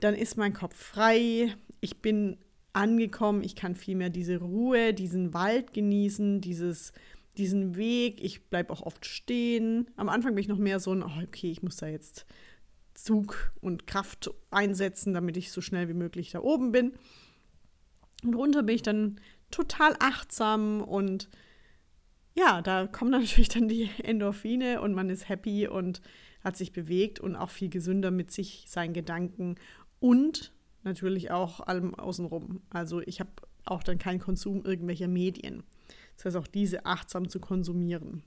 dann 0.03 0.15
ist 0.15 0.37
mein 0.37 0.53
Kopf 0.53 0.75
frei, 0.75 1.55
ich 1.79 2.01
bin 2.01 2.37
angekommen, 2.73 3.43
ich 3.43 3.55
kann 3.55 3.75
vielmehr 3.75 4.09
diese 4.09 4.37
Ruhe, 4.37 4.93
diesen 4.93 5.33
Wald 5.33 5.73
genießen, 5.73 6.41
dieses, 6.41 6.91
diesen 7.37 7.75
Weg, 7.75 8.23
ich 8.23 8.49
bleibe 8.49 8.73
auch 8.73 8.81
oft 8.81 9.05
stehen. 9.05 9.89
Am 9.95 10.09
Anfang 10.09 10.35
bin 10.35 10.41
ich 10.41 10.47
noch 10.47 10.57
mehr 10.57 10.79
so 10.79 10.93
ein, 10.93 11.03
oh, 11.03 11.23
okay, 11.23 11.51
ich 11.51 11.63
muss 11.63 11.77
da 11.77 11.87
jetzt 11.87 12.25
Zug 12.95 13.51
und 13.61 13.87
Kraft 13.87 14.31
einsetzen, 14.51 15.13
damit 15.13 15.37
ich 15.37 15.51
so 15.51 15.61
schnell 15.61 15.87
wie 15.87 15.93
möglich 15.93 16.31
da 16.31 16.41
oben 16.41 16.71
bin. 16.71 16.93
Und 18.23 18.35
runter 18.35 18.63
bin 18.63 18.75
ich 18.75 18.83
dann 18.83 19.19
total 19.51 19.95
achtsam 19.99 20.81
und 20.81 21.29
ja, 22.35 22.61
da 22.61 22.87
kommen 22.87 23.11
natürlich 23.19 23.49
dann 23.49 23.67
die 23.67 23.89
Endorphine 24.03 24.81
und 24.81 24.93
man 24.93 25.09
ist 25.09 25.29
happy 25.29 25.67
und 25.67 26.01
hat 26.43 26.57
sich 26.57 26.73
bewegt 26.73 27.19
und 27.19 27.35
auch 27.35 27.49
viel 27.49 27.69
gesünder 27.69 28.11
mit 28.11 28.31
sich, 28.31 28.65
seinen 28.67 28.93
Gedanken 28.93 29.55
und 30.03 30.51
natürlich 30.83 31.31
auch 31.31 31.61
allem 31.61 31.95
außenrum. 31.95 32.61
Also 32.69 32.99
ich 32.99 33.21
habe 33.21 33.31
auch 33.63 33.83
dann 33.83 33.99
keinen 33.99 34.19
Konsum 34.19 34.65
irgendwelcher 34.65 35.07
Medien. 35.07 35.63
Das 36.17 36.25
heißt 36.25 36.35
auch 36.35 36.47
diese 36.47 36.85
achtsam 36.85 37.29
zu 37.29 37.39
konsumieren. 37.39 38.21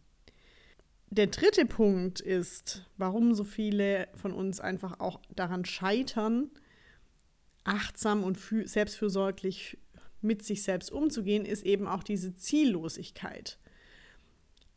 Der 1.10 1.26
dritte 1.26 1.66
Punkt 1.66 2.20
ist, 2.20 2.88
warum 2.96 3.34
so 3.34 3.44
viele 3.44 4.08
von 4.14 4.32
uns 4.32 4.58
einfach 4.58 5.00
auch 5.00 5.20
daran 5.34 5.66
scheitern, 5.66 6.50
achtsam 7.64 8.24
und 8.24 8.38
selbstfürsorglich 8.64 9.76
mit 10.22 10.42
sich 10.42 10.62
selbst 10.62 10.90
umzugehen, 10.90 11.44
ist 11.44 11.62
eben 11.66 11.86
auch 11.86 12.02
diese 12.02 12.34
Ziellosigkeit. 12.34 13.58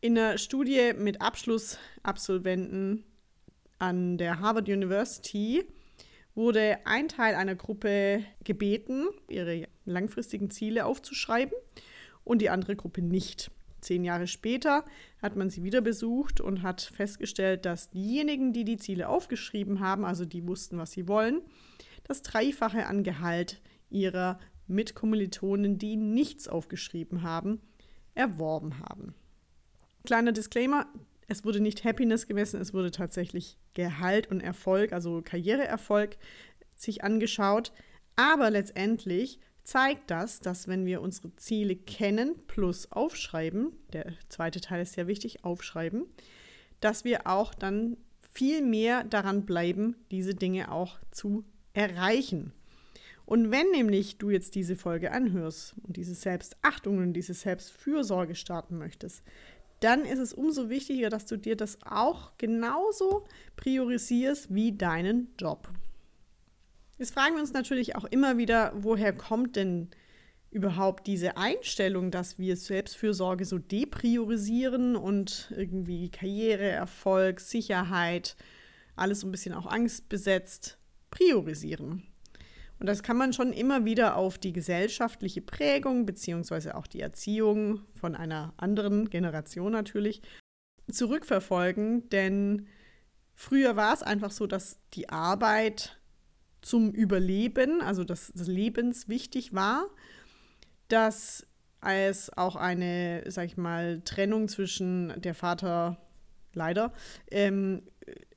In 0.01 0.17
einer 0.17 0.37
Studie 0.37 0.91
mit 0.97 1.21
Abschlussabsolventen 1.21 3.05
an 3.77 4.17
der 4.17 4.41
Harvard 4.41 4.67
University 4.67 5.63
wurde 6.39 6.77
ein 6.85 7.09
Teil 7.09 7.35
einer 7.35 7.53
Gruppe 7.53 8.23
gebeten, 8.45 9.09
ihre 9.27 9.67
langfristigen 9.83 10.49
Ziele 10.49 10.85
aufzuschreiben 10.85 11.53
und 12.23 12.41
die 12.41 12.49
andere 12.49 12.77
Gruppe 12.77 13.01
nicht. 13.01 13.51
Zehn 13.81 14.05
Jahre 14.05 14.25
später 14.25 14.85
hat 15.21 15.35
man 15.35 15.49
sie 15.49 15.63
wieder 15.63 15.81
besucht 15.81 16.39
und 16.39 16.63
hat 16.63 16.81
festgestellt, 16.81 17.65
dass 17.65 17.89
diejenigen, 17.89 18.53
die 18.53 18.63
die 18.63 18.77
Ziele 18.77 19.09
aufgeschrieben 19.09 19.81
haben, 19.81 20.05
also 20.05 20.23
die 20.23 20.47
wussten, 20.47 20.77
was 20.77 20.93
sie 20.93 21.09
wollen, 21.09 21.41
das 22.05 22.21
Dreifache 22.21 22.85
an 22.85 23.03
Gehalt 23.03 23.61
ihrer 23.89 24.39
Mitkommilitonen, 24.67 25.77
die 25.77 25.97
nichts 25.97 26.47
aufgeschrieben 26.47 27.21
haben, 27.21 27.59
erworben 28.15 28.79
haben. 28.79 29.13
Kleiner 30.05 30.31
Disclaimer, 30.31 30.87
es 31.29 31.45
wurde 31.45 31.59
nicht 31.59 31.85
Happiness 31.85 32.27
gemessen, 32.27 32.59
es 32.59 32.73
wurde 32.73 32.91
tatsächlich 32.91 33.57
Gehalt 33.75 34.27
und 34.31 34.41
Erfolg, 34.41 34.91
also 34.91 35.21
Karriereerfolg, 35.21 36.17
sich 36.75 37.03
angeschaut. 37.03 37.71
Aber 38.15 38.49
letztendlich 38.49 39.39
zeigt 39.63 40.09
das, 40.09 40.39
dass 40.39 40.67
wenn 40.67 40.85
wir 40.85 41.01
unsere 41.01 41.35
Ziele 41.35 41.75
kennen 41.75 42.35
plus 42.47 42.91
aufschreiben, 42.91 43.71
der 43.93 44.13
zweite 44.27 44.59
Teil 44.59 44.81
ist 44.81 44.93
sehr 44.93 45.07
wichtig, 45.07 45.45
aufschreiben, 45.45 46.05
dass 46.79 47.03
wir 47.03 47.27
auch 47.27 47.53
dann 47.53 47.97
viel 48.31 48.63
mehr 48.63 49.03
daran 49.03 49.45
bleiben, 49.45 49.95
diese 50.09 50.33
Dinge 50.33 50.71
auch 50.71 50.99
zu 51.11 51.45
erreichen. 51.73 52.53
Und 53.25 53.51
wenn 53.51 53.69
nämlich 53.69 54.17
du 54.17 54.31
jetzt 54.31 54.55
diese 54.55 54.75
Folge 54.75 55.11
anhörst 55.11 55.75
und 55.83 55.97
diese 55.97 56.15
Selbstachtung 56.15 56.97
und 56.97 57.13
diese 57.13 57.35
Selbstfürsorge 57.35 58.33
starten 58.33 58.79
möchtest, 58.79 59.21
dann 59.79 60.05
ist 60.05 60.19
es 60.19 60.33
umso 60.33 60.69
wichtiger, 60.69 61.09
dass 61.09 61.25
du 61.25 61.37
dir 61.37 61.55
das 61.55 61.77
auch 61.85 62.31
genauso 62.37 63.25
priorisierst 63.55 64.53
wie 64.53 64.73
deinen 64.73 65.33
Job. 65.37 65.69
Jetzt 66.97 67.13
fragen 67.13 67.35
wir 67.35 67.41
uns 67.41 67.53
natürlich 67.53 67.95
auch 67.95 68.05
immer 68.05 68.37
wieder, 68.37 68.73
woher 68.75 69.13
kommt 69.13 69.55
denn 69.55 69.89
überhaupt 70.51 71.07
diese 71.07 71.37
Einstellung, 71.37 72.11
dass 72.11 72.39
wir 72.39 72.57
Selbstfürsorge 72.57 73.45
so 73.45 73.57
depriorisieren 73.57 74.95
und 74.95 75.53
irgendwie 75.55 76.09
Karriere, 76.09 76.67
Erfolg, 76.67 77.39
Sicherheit, 77.39 78.35
alles 78.95 79.21
so 79.21 79.27
ein 79.27 79.31
bisschen 79.31 79.53
auch 79.53 79.67
angstbesetzt 79.67 80.77
priorisieren. 81.11 82.03
Und 82.79 82.87
das 82.87 83.03
kann 83.03 83.17
man 83.17 83.33
schon 83.33 83.51
immer 83.51 83.83
wieder 83.83 84.15
auf 84.15 84.37
die 84.37 84.53
gesellschaftliche 84.53 85.41
Prägung 85.41 86.05
beziehungsweise 86.05 86.75
auch 86.75 86.87
die 86.87 87.01
Erziehung 87.01 87.81
von 87.93 88.15
einer 88.15 88.53
anderen 88.57 89.09
Generation 89.09 89.73
natürlich 89.73 90.21
zurückverfolgen, 90.89 92.09
denn 92.09 92.67
früher 93.35 93.75
war 93.75 93.93
es 93.93 94.01
einfach 94.01 94.31
so, 94.31 94.47
dass 94.47 94.79
die 94.93 95.09
Arbeit 95.09 95.99
zum 96.61 96.91
Überleben, 96.91 97.81
also 97.81 98.03
des, 98.03 98.31
des 98.33 98.47
Lebens 98.47 99.07
wichtig 99.07 99.53
war, 99.53 99.87
dass 100.87 101.45
es 101.81 102.35
auch 102.35 102.55
eine, 102.55 103.23
sag 103.27 103.45
ich 103.45 103.57
mal, 103.57 104.01
Trennung 104.03 104.47
zwischen 104.47 105.13
der 105.21 105.35
Vater 105.35 105.97
leider 106.53 106.91
ähm, 107.31 107.83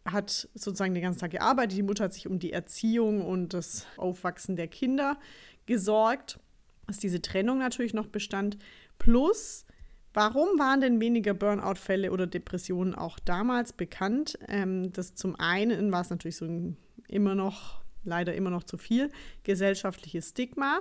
hat 0.05 0.49
sozusagen 0.55 0.95
den 0.95 1.03
ganzen 1.03 1.21
Tag 1.21 1.31
gearbeitet, 1.31 1.79
die 1.79 1.83
Mutter 1.83 2.05
hat 2.05 2.15
sich 2.15 2.27
um 2.27 2.39
die 2.39 2.53
Erziehung 2.53 3.25
und 3.25 3.55
das 3.55 3.87
Aufwachsen 3.97 4.57
der 4.57 4.69
Kinder 4.69 5.19
gesorgt, 5.67 6.41
dass 6.87 6.99
diese 6.99 7.23
Trennung 7.23 7.59
natürlich 7.59 7.95
noch 7.95 8.09
bestand. 8.09 8.59
Plus, 8.99 9.65
warum 10.13 10.59
waren 10.59 10.81
denn 10.81 11.01
weniger 11.01 11.35
Burnout-Fälle 11.35 12.11
oder 12.11 12.27
Depressionen 12.27 12.95
auch 12.95 13.19
damals 13.21 13.73
bekannt? 13.73 14.39
Ähm, 14.49 14.93
das 14.93 15.15
zum 15.15 15.37
einen 15.37 15.93
war 15.93 16.01
es 16.01 16.11
natürlich 16.11 16.37
so 16.37 16.47
ein, 16.47 16.77
immer 17.09 17.35
noch, 17.35 17.83
leider 18.05 18.35
immer 18.35 18.51
noch 18.51 18.65
zu 18.65 18.79
viel, 18.79 19.11
gesellschaftliches 19.45 20.31
Stigma. 20.31 20.81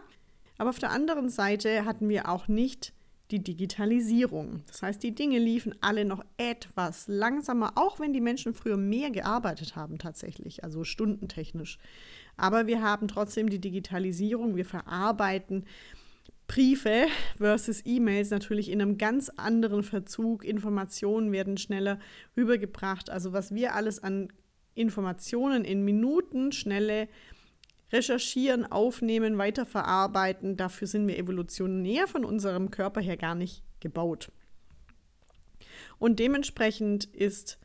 Aber 0.58 0.70
auf 0.70 0.80
der 0.80 0.92
anderen 0.92 1.30
Seite 1.30 1.86
hatten 1.86 2.10
wir 2.10 2.28
auch 2.28 2.48
nicht 2.48 2.94
die 3.32 3.44
Digitalisierung. 3.44 4.62
Das 4.68 4.82
heißt, 4.82 5.02
die 5.04 5.16
Dinge 5.16 5.40
liefen 5.40 5.76
alle 5.82 6.06
noch 6.06 6.24
etwas 6.38 7.08
langsamer, 7.08 7.74
auch 7.76 8.00
wenn 8.00 8.14
die 8.14 8.22
Menschen 8.22 8.54
früher 8.54 8.78
mehr 8.78 9.10
gearbeitet 9.10 9.76
haben 9.76 9.98
tatsächlich, 9.98 10.64
also 10.64 10.84
stundentechnisch. 10.84 11.80
Aber 12.38 12.68
wir 12.68 12.82
haben 12.82 13.08
trotzdem 13.08 13.50
die 13.50 13.60
Digitalisierung, 13.60 14.56
wir 14.56 14.66
verarbeiten 14.66 15.66
Briefe 16.48 17.08
versus 17.38 17.82
E-Mails 17.86 18.30
natürlich 18.30 18.70
in 18.70 18.82
einem 18.82 18.98
ganz 18.98 19.30
anderen 19.30 19.84
Verzug. 19.84 20.44
Informationen 20.44 21.32
werden 21.32 21.58
schneller 21.58 21.98
rübergebracht. 22.36 23.10
Also 23.10 23.32
was 23.32 23.56
wir 23.56 23.74
alles 23.74 24.04
an 24.04 24.28
Informationen 24.76 25.64
in 25.64 25.86
Minuten 25.86 26.52
schnelle 26.52 27.08
recherchieren, 27.92 28.70
aufnehmen, 28.72 29.38
weiterverarbeiten. 29.38 30.58
Dafür 30.58 30.88
sind 30.88 31.08
wir 31.08 31.18
evolutionär 31.18 32.08
von 32.08 32.26
unserem 32.26 32.72
Körper 32.72 33.02
her 33.02 33.18
gar 33.18 33.36
nicht 33.36 33.64
gebaut. 33.80 34.32
Und 36.00 36.20
dementsprechend 36.20 37.06
ist 37.06 37.60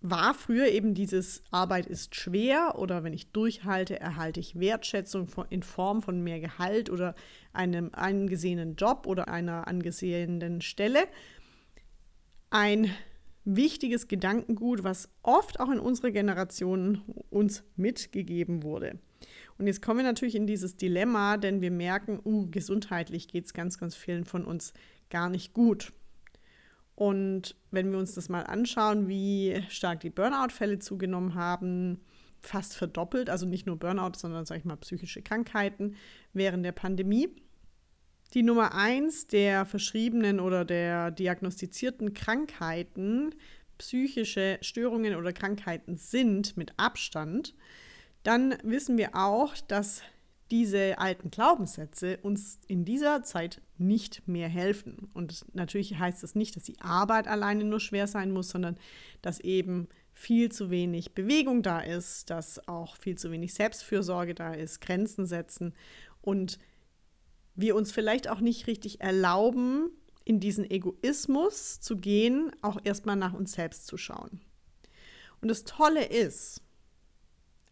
war 0.00 0.34
früher 0.34 0.68
eben 0.68 0.94
dieses 0.94 1.42
Arbeit 1.50 1.86
ist 1.86 2.14
schwer 2.14 2.74
oder 2.76 3.02
wenn 3.02 3.12
ich 3.12 3.32
durchhalte, 3.32 3.98
erhalte 3.98 4.40
ich 4.40 4.58
Wertschätzung 4.58 5.28
in 5.50 5.62
Form 5.62 6.02
von 6.02 6.22
mehr 6.22 6.38
Gehalt 6.38 6.90
oder 6.90 7.14
einem 7.52 7.90
angesehenen 7.92 8.76
Job 8.76 9.06
oder 9.06 9.28
einer 9.28 9.66
angesehenen 9.66 10.60
Stelle. 10.60 11.08
Ein 12.50 12.90
wichtiges 13.46 14.08
Gedankengut, 14.08 14.84
was 14.84 15.08
oft 15.22 15.60
auch 15.60 15.70
in 15.70 15.78
unserer 15.78 16.10
Generation 16.10 17.02
uns 17.30 17.64
mitgegeben 17.76 18.62
wurde. 18.62 18.98
Und 19.56 19.66
jetzt 19.66 19.80
kommen 19.80 20.00
wir 20.00 20.04
natürlich 20.04 20.34
in 20.34 20.46
dieses 20.46 20.76
Dilemma, 20.76 21.38
denn 21.38 21.62
wir 21.62 21.70
merken, 21.70 22.20
uh, 22.24 22.50
gesundheitlich 22.50 23.28
geht 23.28 23.46
es 23.46 23.54
ganz, 23.54 23.78
ganz 23.78 23.94
vielen 23.94 24.24
von 24.24 24.44
uns 24.44 24.74
gar 25.08 25.30
nicht 25.30 25.54
gut. 25.54 25.92
Und 26.94 27.56
wenn 27.70 27.90
wir 27.90 27.98
uns 27.98 28.14
das 28.14 28.28
mal 28.28 28.42
anschauen, 28.42 29.08
wie 29.08 29.62
stark 29.68 30.00
die 30.00 30.10
Burnout-Fälle 30.10 30.78
zugenommen 30.78 31.34
haben, 31.34 32.00
fast 32.40 32.74
verdoppelt, 32.74 33.30
also 33.30 33.46
nicht 33.46 33.66
nur 33.66 33.78
Burnout, 33.78 34.12
sondern 34.16 34.44
sage 34.44 34.60
ich 34.60 34.64
mal 34.64 34.76
psychische 34.76 35.22
Krankheiten 35.22 35.96
während 36.32 36.64
der 36.64 36.72
Pandemie, 36.72 37.28
die 38.34 38.42
Nummer 38.42 38.74
eins 38.74 39.26
der 39.26 39.64
verschriebenen 39.64 40.40
oder 40.40 40.64
der 40.64 41.10
diagnostizierten 41.10 42.14
Krankheiten 42.14 43.34
psychische 43.78 44.58
Störungen 44.62 45.16
oder 45.16 45.32
Krankheiten 45.32 45.96
sind 45.96 46.56
mit 46.56 46.72
Abstand, 46.78 47.54
dann 48.22 48.56
wissen 48.62 48.96
wir 48.96 49.14
auch, 49.14 49.54
dass 49.68 50.02
diese 50.50 50.98
alten 50.98 51.30
Glaubenssätze 51.30 52.18
uns 52.22 52.60
in 52.68 52.84
dieser 52.84 53.22
Zeit 53.22 53.60
nicht 53.78 54.26
mehr 54.28 54.48
helfen. 54.48 55.08
Und 55.12 55.44
natürlich 55.54 55.98
heißt 55.98 56.22
das 56.22 56.34
nicht, 56.34 56.54
dass 56.56 56.62
die 56.62 56.80
Arbeit 56.80 57.26
alleine 57.26 57.64
nur 57.64 57.80
schwer 57.80 58.06
sein 58.06 58.30
muss, 58.30 58.50
sondern 58.50 58.76
dass 59.22 59.40
eben 59.40 59.88
viel 60.12 60.50
zu 60.50 60.70
wenig 60.70 61.14
Bewegung 61.14 61.62
da 61.62 61.80
ist, 61.80 62.30
dass 62.30 62.66
auch 62.68 62.96
viel 62.96 63.18
zu 63.18 63.30
wenig 63.30 63.54
Selbstfürsorge 63.54 64.34
da 64.34 64.54
ist, 64.54 64.80
Grenzen 64.80 65.26
setzen 65.26 65.74
und 66.22 66.58
wir 67.56 67.74
uns 67.74 67.92
vielleicht 67.92 68.28
auch 68.28 68.40
nicht 68.40 68.66
richtig 68.66 69.00
erlauben, 69.00 69.90
in 70.24 70.40
diesen 70.40 70.68
Egoismus 70.70 71.80
zu 71.80 71.96
gehen, 71.96 72.50
auch 72.62 72.78
erstmal 72.84 73.16
nach 73.16 73.32
uns 73.32 73.52
selbst 73.52 73.86
zu 73.86 73.96
schauen. 73.96 74.40
Und 75.40 75.48
das 75.48 75.64
Tolle 75.64 76.04
ist, 76.04 76.62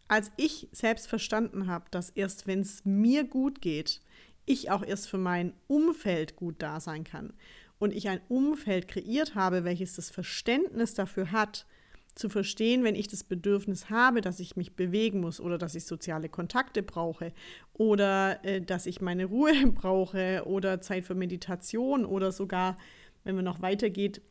als 0.08 0.30
ich 0.36 0.68
selbst 0.72 1.08
verstanden 1.08 1.66
habe, 1.66 1.86
dass 1.90 2.10
erst 2.10 2.46
wenn 2.46 2.60
es 2.60 2.84
mir 2.84 3.24
gut 3.24 3.60
geht, 3.60 4.00
ich 4.46 4.70
auch 4.70 4.84
erst 4.84 5.08
für 5.08 5.18
mein 5.18 5.54
Umfeld 5.66 6.36
gut 6.36 6.56
da 6.58 6.80
sein 6.80 7.04
kann 7.04 7.32
und 7.78 7.92
ich 7.92 8.08
ein 8.08 8.20
Umfeld 8.28 8.88
kreiert 8.88 9.34
habe, 9.34 9.64
welches 9.64 9.94
das 9.94 10.10
Verständnis 10.10 10.94
dafür 10.94 11.32
hat, 11.32 11.66
zu 12.14 12.28
verstehen, 12.28 12.84
wenn 12.84 12.94
ich 12.94 13.08
das 13.08 13.24
Bedürfnis 13.24 13.90
habe, 13.90 14.20
dass 14.20 14.38
ich 14.38 14.56
mich 14.56 14.76
bewegen 14.76 15.20
muss 15.20 15.40
oder 15.40 15.58
dass 15.58 15.74
ich 15.74 15.84
soziale 15.84 16.28
Kontakte 16.28 16.82
brauche 16.82 17.32
oder 17.72 18.44
äh, 18.44 18.60
dass 18.60 18.86
ich 18.86 19.00
meine 19.00 19.24
Ruhe 19.24 19.52
brauche 19.74 20.44
oder 20.46 20.80
Zeit 20.80 21.04
für 21.04 21.14
Meditation 21.14 22.04
oder 22.04 22.30
sogar, 22.30 22.76
wenn 23.24 23.34
man 23.34 23.44
noch 23.44 23.62
weitergeht, 23.62 24.22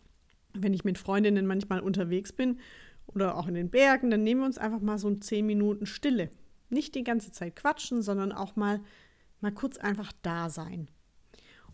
wenn 0.54 0.74
ich 0.74 0.84
mit 0.84 0.98
Freundinnen 0.98 1.46
manchmal 1.46 1.82
unterwegs 1.82 2.32
bin 2.32 2.60
oder 3.08 3.38
auch 3.38 3.48
in 3.48 3.56
den 3.56 3.70
Bergen, 3.70 4.10
dann 4.10 4.24
nehmen 4.24 4.42
wir 4.42 4.46
uns 4.46 4.58
einfach 4.58 4.80
mal 4.80 4.98
so 4.98 5.13
zehn 5.16 5.46
Minuten 5.46 5.86
Stille. 5.86 6.30
Nicht 6.70 6.96
die 6.96 7.04
ganze 7.04 7.32
Zeit 7.32 7.56
quatschen, 7.56 8.02
sondern 8.02 8.32
auch 8.32 8.56
mal, 8.56 8.80
mal 9.42 9.52
kurz 9.52 9.78
einfach 9.78 10.13
da 10.22 10.50
sein. 10.50 10.88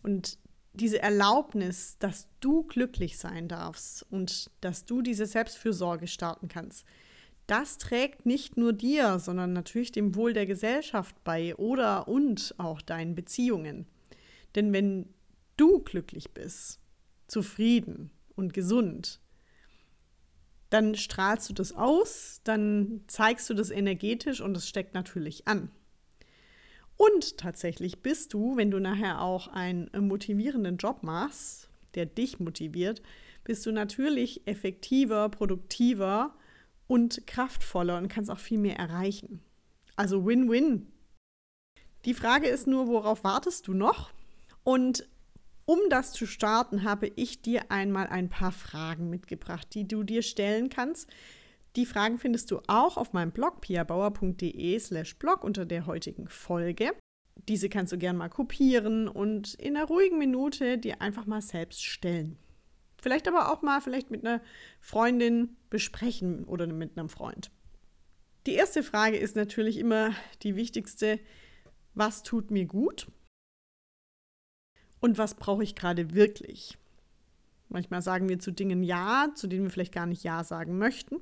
Und 0.01 0.39
diese 0.73 1.01
Erlaubnis, 1.01 1.97
dass 1.99 2.27
du 2.39 2.63
glücklich 2.63 3.17
sein 3.17 3.47
darfst 3.47 4.05
und 4.11 4.51
dass 4.61 4.85
du 4.85 5.01
diese 5.01 5.25
Selbstfürsorge 5.25 6.07
starten 6.07 6.47
kannst, 6.47 6.85
das 7.47 7.79
trägt 7.79 8.27
nicht 8.27 8.57
nur 8.57 8.73
dir, 8.73 9.17
sondern 9.17 9.53
natürlich 9.53 9.91
dem 9.91 10.13
Wohl 10.13 10.33
der 10.33 10.45
Gesellschaft 10.45 11.15
bei 11.23 11.55
oder 11.55 12.07
und 12.07 12.53
auch 12.59 12.81
deinen 12.81 13.15
Beziehungen. 13.15 13.87
Denn 14.53 14.71
wenn 14.71 15.09
du 15.57 15.79
glücklich 15.79 16.31
bist, 16.31 16.79
zufrieden 17.27 18.11
und 18.35 18.53
gesund, 18.53 19.19
dann 20.69 20.93
strahlst 20.93 21.49
du 21.49 21.53
das 21.53 21.71
aus, 21.71 22.41
dann 22.43 23.01
zeigst 23.07 23.49
du 23.49 23.55
das 23.55 23.71
energetisch 23.71 24.41
und 24.41 24.55
es 24.55 24.67
steckt 24.67 24.93
natürlich 24.93 25.47
an. 25.47 25.71
Und 26.99 27.37
tatsächlich 27.37 28.01
bist 28.01 28.33
du, 28.33 28.57
wenn 28.57 28.71
du 28.71 28.79
nachher 28.79 29.21
auch 29.21 29.47
einen 29.47 29.89
motivierenden 29.97 30.75
Job 30.75 31.01
machst, 31.01 31.69
der 31.95 32.05
dich 32.05 32.41
motiviert, 32.41 33.01
bist 33.45 33.65
du 33.65 33.71
natürlich 33.71 34.45
effektiver, 34.45 35.29
produktiver 35.29 36.35
und 36.87 37.25
kraftvoller 37.25 37.97
und 37.97 38.09
kannst 38.09 38.29
auch 38.29 38.37
viel 38.37 38.57
mehr 38.57 38.75
erreichen. 38.75 39.39
Also 39.95 40.25
Win-Win. 40.25 40.91
Die 42.03 42.13
Frage 42.13 42.49
ist 42.49 42.67
nur, 42.67 42.87
worauf 42.87 43.23
wartest 43.23 43.69
du 43.69 43.73
noch? 43.73 44.11
Und 44.65 45.07
um 45.63 45.79
das 45.89 46.11
zu 46.11 46.25
starten, 46.25 46.83
habe 46.83 47.07
ich 47.15 47.41
dir 47.41 47.71
einmal 47.71 48.07
ein 48.07 48.27
paar 48.27 48.51
Fragen 48.51 49.09
mitgebracht, 49.09 49.73
die 49.73 49.87
du 49.87 50.03
dir 50.03 50.21
stellen 50.21 50.69
kannst, 50.69 51.09
die 51.79 51.85
Fragen 51.85 52.17
findest 52.17 52.51
du 52.51 52.59
auch 52.67 52.97
auf 52.97 53.13
meinem 53.13 53.31
Blog 53.31 53.61
piabauer.de 53.61 54.77
slash 54.79 55.17
blog 55.17 55.45
unter 55.45 55.65
der 55.65 55.85
heutigen 55.85 56.27
Folge. 56.27 56.91
Diese 57.47 57.69
kannst 57.69 57.93
du 57.93 57.97
gern 57.97 58.17
mal 58.17 58.27
kopieren 58.27 59.07
und 59.07 59.53
in 59.53 59.77
einer 59.77 59.85
ruhigen 59.85 60.17
Minute 60.17 60.77
dir 60.77 61.01
einfach 61.01 61.25
mal 61.25 61.41
selbst 61.41 61.81
stellen. 61.81 62.37
Vielleicht 63.01 63.29
aber 63.29 63.49
auch 63.49 63.61
mal 63.61 63.79
vielleicht 63.79 64.11
mit 64.11 64.25
einer 64.25 64.41
Freundin 64.81 65.55
besprechen 65.69 66.43
oder 66.43 66.67
mit 66.67 66.97
einem 66.97 67.07
Freund. 67.07 67.49
Die 68.45 68.55
erste 68.55 68.83
Frage 68.83 69.15
ist 69.15 69.37
natürlich 69.37 69.77
immer 69.77 70.13
die 70.43 70.57
wichtigste. 70.57 71.17
Was 71.93 72.23
tut 72.23 72.51
mir 72.51 72.65
gut? 72.65 73.07
Und 74.99 75.17
was 75.17 75.35
brauche 75.35 75.63
ich 75.63 75.75
gerade 75.75 76.13
wirklich? 76.13 76.77
Manchmal 77.69 78.01
sagen 78.01 78.27
wir 78.27 78.39
zu 78.39 78.51
Dingen 78.51 78.83
Ja, 78.83 79.29
zu 79.33 79.47
denen 79.47 79.63
wir 79.63 79.69
vielleicht 79.69 79.93
gar 79.93 80.07
nicht 80.07 80.25
Ja 80.25 80.43
sagen 80.43 80.77
möchten. 80.77 81.21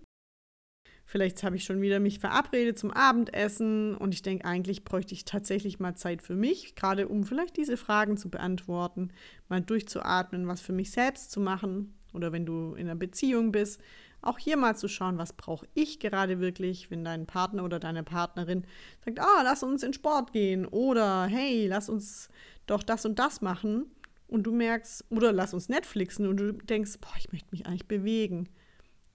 Vielleicht 1.10 1.42
habe 1.44 1.56
ich 1.56 1.64
schon 1.64 1.80
wieder 1.80 2.02
mich 2.02 2.20
verabredet 2.20 2.78
zum 2.78 2.92
Abendessen 2.92 3.96
und 3.96 4.14
ich 4.14 4.24
denke, 4.24 4.44
eigentlich 4.44 4.84
bräuchte 4.84 5.14
ich 5.14 5.24
tatsächlich 5.24 5.80
mal 5.80 5.96
Zeit 5.96 6.22
für 6.22 6.36
mich, 6.36 6.76
gerade 6.76 7.08
um 7.08 7.24
vielleicht 7.24 7.56
diese 7.56 7.78
Fragen 7.78 8.18
zu 8.18 8.30
beantworten, 8.30 9.12
mal 9.48 9.62
durchzuatmen, 9.62 10.48
was 10.50 10.60
für 10.60 10.74
mich 10.74 10.92
selbst 10.92 11.32
zu 11.32 11.40
machen 11.40 11.94
oder 12.12 12.34
wenn 12.34 12.46
du 12.46 12.74
in 12.74 12.88
einer 12.88 12.96
Beziehung 12.96 13.54
bist, 13.54 13.80
auch 14.22 14.38
hier 14.38 14.58
mal 14.58 14.76
zu 14.76 14.90
schauen, 14.90 15.18
was 15.18 15.32
brauche 15.32 15.66
ich 15.76 16.00
gerade 16.00 16.42
wirklich, 16.42 16.92
wenn 16.92 17.06
dein 17.06 17.26
Partner 17.26 17.64
oder 17.64 17.80
deine 17.80 18.04
Partnerin 18.04 18.66
sagt, 19.06 19.22
ah, 19.22 19.44
lass 19.44 19.64
uns 19.64 19.84
in 19.84 19.94
Sport 19.94 20.34
gehen 20.34 20.66
oder 20.66 21.24
hey, 21.28 21.68
lass 21.68 21.88
uns 21.88 22.28
doch 22.66 22.84
das 22.84 23.06
und 23.06 23.18
das 23.18 23.40
machen 23.40 23.86
und 24.28 24.44
du 24.44 24.52
merkst, 24.52 25.06
oder 25.10 25.32
lass 25.32 25.54
uns 25.54 25.70
Netflixen 25.70 26.28
und 26.28 26.36
du 26.36 26.52
denkst, 26.52 26.98
boah, 27.00 27.14
ich 27.18 27.32
möchte 27.32 27.48
mich 27.52 27.66
eigentlich 27.66 27.88
bewegen. 27.88 28.50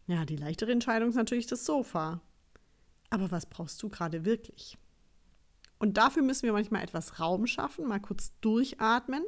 Ja, 0.07 0.25
die 0.25 0.37
leichtere 0.37 0.73
Entscheidung 0.73 1.11
ist 1.11 1.15
natürlich 1.15 1.47
das 1.47 1.65
Sofa. 1.65 2.21
Aber 3.11 3.31
was 3.31 3.47
brauchst 3.47 3.83
du 3.83 3.89
gerade 3.89 4.25
wirklich? 4.25 4.79
Und 5.79 5.97
dafür 5.97 6.23
müssen 6.23 6.45
wir 6.45 6.53
manchmal 6.53 6.83
etwas 6.83 7.21
Raum 7.21 7.47
schaffen, 7.47 7.87
mal 7.87 8.01
kurz 8.01 8.33
durchatmen, 8.41 9.25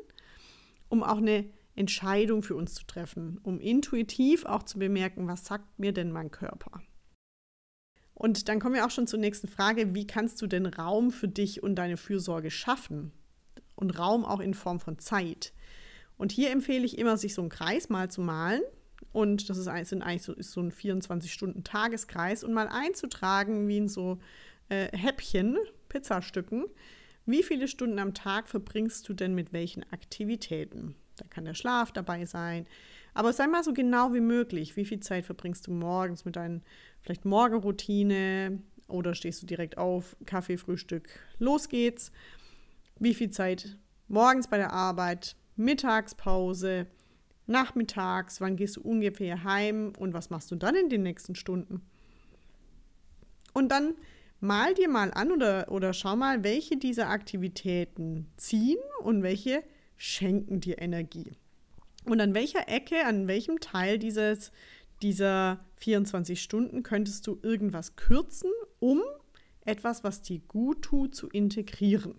um 0.88 1.02
auch 1.02 1.18
eine 1.18 1.50
Entscheidung 1.74 2.42
für 2.42 2.54
uns 2.54 2.74
zu 2.74 2.86
treffen, 2.86 3.38
um 3.42 3.60
intuitiv 3.60 4.44
auch 4.44 4.62
zu 4.62 4.78
bemerken, 4.78 5.26
was 5.26 5.44
sagt 5.44 5.78
mir 5.78 5.92
denn 5.92 6.12
mein 6.12 6.30
Körper. 6.30 6.80
Und 8.14 8.48
dann 8.48 8.60
kommen 8.60 8.76
wir 8.76 8.86
auch 8.86 8.90
schon 8.90 9.08
zur 9.08 9.18
nächsten 9.18 9.48
Frage, 9.48 9.94
wie 9.94 10.06
kannst 10.06 10.40
du 10.40 10.46
denn 10.46 10.66
Raum 10.66 11.10
für 11.10 11.28
dich 11.28 11.62
und 11.62 11.74
deine 11.74 11.96
Fürsorge 11.96 12.50
schaffen? 12.50 13.12
Und 13.74 13.98
Raum 13.98 14.24
auch 14.24 14.38
in 14.38 14.54
Form 14.54 14.78
von 14.78 15.00
Zeit. 15.00 15.52
Und 16.16 16.30
hier 16.30 16.52
empfehle 16.52 16.84
ich 16.84 16.96
immer, 16.96 17.16
sich 17.16 17.34
so 17.34 17.42
einen 17.42 17.50
Kreis 17.50 17.88
mal 17.88 18.08
zu 18.08 18.20
malen. 18.20 18.62
Und 19.14 19.48
das 19.48 19.58
ist, 19.58 19.70
sind 19.88 20.02
eigentlich 20.02 20.24
so, 20.24 20.32
ist 20.32 20.50
so 20.50 20.60
ein 20.60 20.72
24-Stunden-Tageskreis 20.72 22.42
und 22.42 22.52
mal 22.52 22.66
einzutragen, 22.66 23.68
wie 23.68 23.78
in 23.78 23.88
so 23.88 24.18
äh, 24.68 24.88
Häppchen, 24.96 25.56
Pizzastücken, 25.88 26.64
wie 27.24 27.44
viele 27.44 27.68
Stunden 27.68 28.00
am 28.00 28.12
Tag 28.12 28.48
verbringst 28.48 29.08
du 29.08 29.14
denn 29.14 29.32
mit 29.34 29.52
welchen 29.52 29.84
Aktivitäten? 29.92 30.96
Da 31.16 31.26
kann 31.30 31.44
der 31.44 31.54
Schlaf 31.54 31.92
dabei 31.92 32.26
sein. 32.26 32.66
Aber 33.14 33.32
sei 33.32 33.46
mal 33.46 33.62
so 33.62 33.72
genau 33.72 34.12
wie 34.12 34.20
möglich. 34.20 34.76
Wie 34.76 34.84
viel 34.84 34.98
Zeit 34.98 35.24
verbringst 35.24 35.68
du 35.68 35.70
morgens 35.70 36.24
mit 36.24 36.34
deinen 36.34 36.64
vielleicht 37.00 37.24
Morgenroutine 37.24 38.58
oder 38.88 39.14
stehst 39.14 39.42
du 39.42 39.46
direkt 39.46 39.78
auf, 39.78 40.16
Kaffee, 40.26 40.58
Frühstück, 40.58 41.08
los 41.38 41.68
geht's. 41.68 42.10
Wie 42.98 43.14
viel 43.14 43.30
Zeit 43.30 43.78
morgens 44.08 44.48
bei 44.48 44.56
der 44.56 44.72
Arbeit, 44.72 45.36
Mittagspause, 45.54 46.88
nachmittags, 47.46 48.40
wann 48.40 48.56
gehst 48.56 48.76
du 48.76 48.80
ungefähr 48.82 49.44
heim 49.44 49.92
und 49.98 50.14
was 50.14 50.30
machst 50.30 50.50
du 50.50 50.56
dann 50.56 50.74
in 50.76 50.88
den 50.88 51.02
nächsten 51.02 51.34
Stunden? 51.34 51.82
Und 53.52 53.70
dann 53.70 53.94
mal 54.40 54.74
dir 54.74 54.88
mal 54.88 55.12
an 55.12 55.32
oder, 55.32 55.70
oder 55.70 55.92
schau 55.92 56.16
mal, 56.16 56.44
welche 56.44 56.76
dieser 56.76 57.08
Aktivitäten 57.08 58.26
ziehen 58.36 58.78
und 59.00 59.22
welche 59.22 59.62
schenken 59.96 60.60
dir 60.60 60.80
Energie. 60.80 61.32
Und 62.04 62.20
an 62.20 62.34
welcher 62.34 62.68
Ecke, 62.68 63.04
an 63.06 63.28
welchem 63.28 63.60
Teil 63.60 63.98
dieses, 63.98 64.52
dieser 65.02 65.64
24 65.76 66.42
Stunden 66.42 66.82
könntest 66.82 67.26
du 67.26 67.38
irgendwas 67.42 67.96
kürzen, 67.96 68.50
um 68.78 69.00
etwas, 69.64 70.04
was 70.04 70.20
dir 70.20 70.40
gut 70.40 70.82
tut, 70.82 71.14
zu 71.14 71.28
integrieren. 71.28 72.14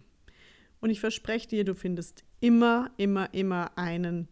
Und 0.81 0.89
ich 0.89 0.99
verspreche 0.99 1.47
dir, 1.47 1.63
du 1.63 1.75
findest 1.75 2.23
immer, 2.39 2.91
immer, 2.97 3.33
immer 3.33 3.77
einen 3.77 4.27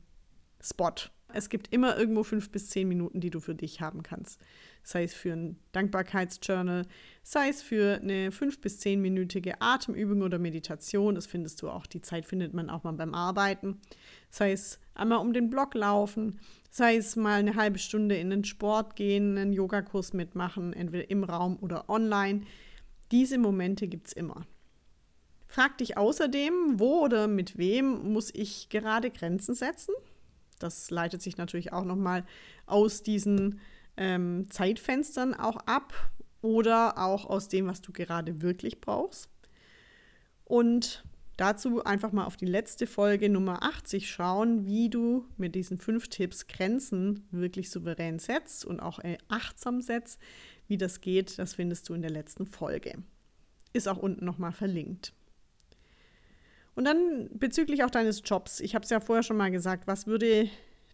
Spot. 0.63 0.93
Es 1.35 1.49
gibt 1.49 1.73
immer 1.73 1.97
irgendwo 1.97 2.23
fünf 2.23 2.51
bis 2.51 2.69
zehn 2.69 2.87
Minuten, 2.87 3.19
die 3.19 3.31
du 3.31 3.39
für 3.39 3.55
dich 3.55 3.81
haben 3.81 4.03
kannst. 4.03 4.39
Sei 4.83 5.03
es 5.03 5.15
für 5.15 5.33
ein 5.33 5.57
Dankbarkeitsjournal, 5.71 6.85
sei 7.23 7.49
es 7.49 7.63
für 7.63 7.99
eine 8.01 8.31
fünf 8.31 8.61
bis 8.61 8.79
zehnminütige 8.79 9.59
Atemübung 9.59 10.21
oder 10.21 10.37
Meditation. 10.37 11.15
Das 11.15 11.25
findest 11.25 11.61
du 11.61 11.69
auch. 11.69 11.87
Die 11.87 12.01
Zeit 12.01 12.27
findet 12.27 12.53
man 12.53 12.69
auch 12.69 12.83
mal 12.83 12.91
beim 12.91 13.15
Arbeiten. 13.15 13.81
Sei 14.29 14.51
es 14.51 14.79
einmal 14.93 15.19
um 15.19 15.33
den 15.33 15.49
Block 15.49 15.73
laufen, 15.73 16.39
sei 16.69 16.97
es 16.97 17.15
mal 17.15 17.39
eine 17.39 17.55
halbe 17.55 17.79
Stunde 17.79 18.15
in 18.15 18.29
den 18.29 18.43
Sport 18.43 18.95
gehen, 18.95 19.37
einen 19.37 19.53
Yogakurs 19.53 20.13
mitmachen, 20.13 20.71
entweder 20.73 21.09
im 21.09 21.23
Raum 21.23 21.57
oder 21.61 21.89
online. 21.89 22.41
Diese 23.11 23.39
Momente 23.39 23.87
gibt 23.87 24.07
es 24.07 24.13
immer. 24.13 24.45
Frag 25.47 25.79
dich 25.79 25.97
außerdem, 25.97 26.79
wo 26.79 27.01
oder 27.03 27.27
mit 27.27 27.57
wem 27.57 28.11
muss 28.13 28.31
ich 28.33 28.69
gerade 28.69 29.09
Grenzen 29.09 29.55
setzen? 29.55 29.93
Das 30.63 30.89
leitet 30.89 31.21
sich 31.21 31.37
natürlich 31.37 31.73
auch 31.73 31.85
nochmal 31.85 32.25
aus 32.65 33.03
diesen 33.03 33.59
ähm, 33.97 34.49
Zeitfenstern 34.49 35.33
auch 35.33 35.57
ab 35.65 35.93
oder 36.41 36.97
auch 36.97 37.25
aus 37.25 37.47
dem, 37.47 37.67
was 37.67 37.81
du 37.81 37.91
gerade 37.91 38.41
wirklich 38.41 38.81
brauchst. 38.81 39.29
Und 40.45 41.03
dazu 41.37 41.83
einfach 41.83 42.11
mal 42.11 42.25
auf 42.25 42.37
die 42.37 42.45
letzte 42.45 42.85
Folge 42.85 43.29
Nummer 43.29 43.63
80 43.63 44.09
schauen, 44.09 44.65
wie 44.65 44.89
du 44.89 45.25
mit 45.37 45.55
diesen 45.55 45.79
fünf 45.79 46.09
Tipps 46.09 46.47
Grenzen 46.47 47.27
wirklich 47.31 47.69
souverän 47.69 48.19
setzt 48.19 48.65
und 48.65 48.79
auch 48.79 48.99
äh, 48.99 49.17
achtsam 49.29 49.81
setzt. 49.81 50.19
Wie 50.67 50.77
das 50.77 51.01
geht, 51.01 51.39
das 51.39 51.55
findest 51.55 51.89
du 51.89 51.93
in 51.93 52.01
der 52.01 52.11
letzten 52.11 52.45
Folge. 52.45 53.03
Ist 53.73 53.87
auch 53.87 53.97
unten 53.97 54.25
nochmal 54.25 54.51
verlinkt. 54.51 55.13
Und 56.75 56.85
dann 56.85 57.29
bezüglich 57.33 57.83
auch 57.83 57.91
deines 57.91 58.21
Jobs. 58.25 58.59
Ich 58.59 58.75
habe 58.75 58.83
es 58.83 58.89
ja 58.89 58.99
vorher 58.99 59.23
schon 59.23 59.37
mal 59.37 59.51
gesagt, 59.51 59.85
was 59.87 60.07
würde 60.07 60.49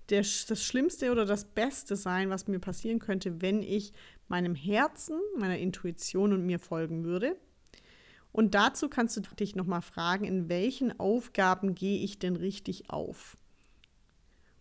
der, 0.09 0.21
das 0.21 0.63
Schlimmste 0.63 1.11
oder 1.11 1.25
das 1.25 1.45
Beste 1.45 1.95
sein, 1.95 2.29
was 2.29 2.47
mir 2.47 2.59
passieren 2.59 2.99
könnte, 2.99 3.41
wenn 3.41 3.61
ich 3.61 3.93
meinem 4.27 4.55
Herzen, 4.55 5.19
meiner 5.37 5.57
Intuition 5.57 6.33
und 6.33 6.45
mir 6.45 6.59
folgen 6.59 7.03
würde? 7.03 7.37
Und 8.31 8.53
dazu 8.55 8.89
kannst 8.89 9.17
du 9.17 9.21
dich 9.21 9.55
nochmal 9.55 9.81
fragen, 9.81 10.25
in 10.25 10.49
welchen 10.49 10.99
Aufgaben 10.99 11.75
gehe 11.75 12.03
ich 12.03 12.19
denn 12.19 12.35
richtig 12.35 12.89
auf? 12.89 13.37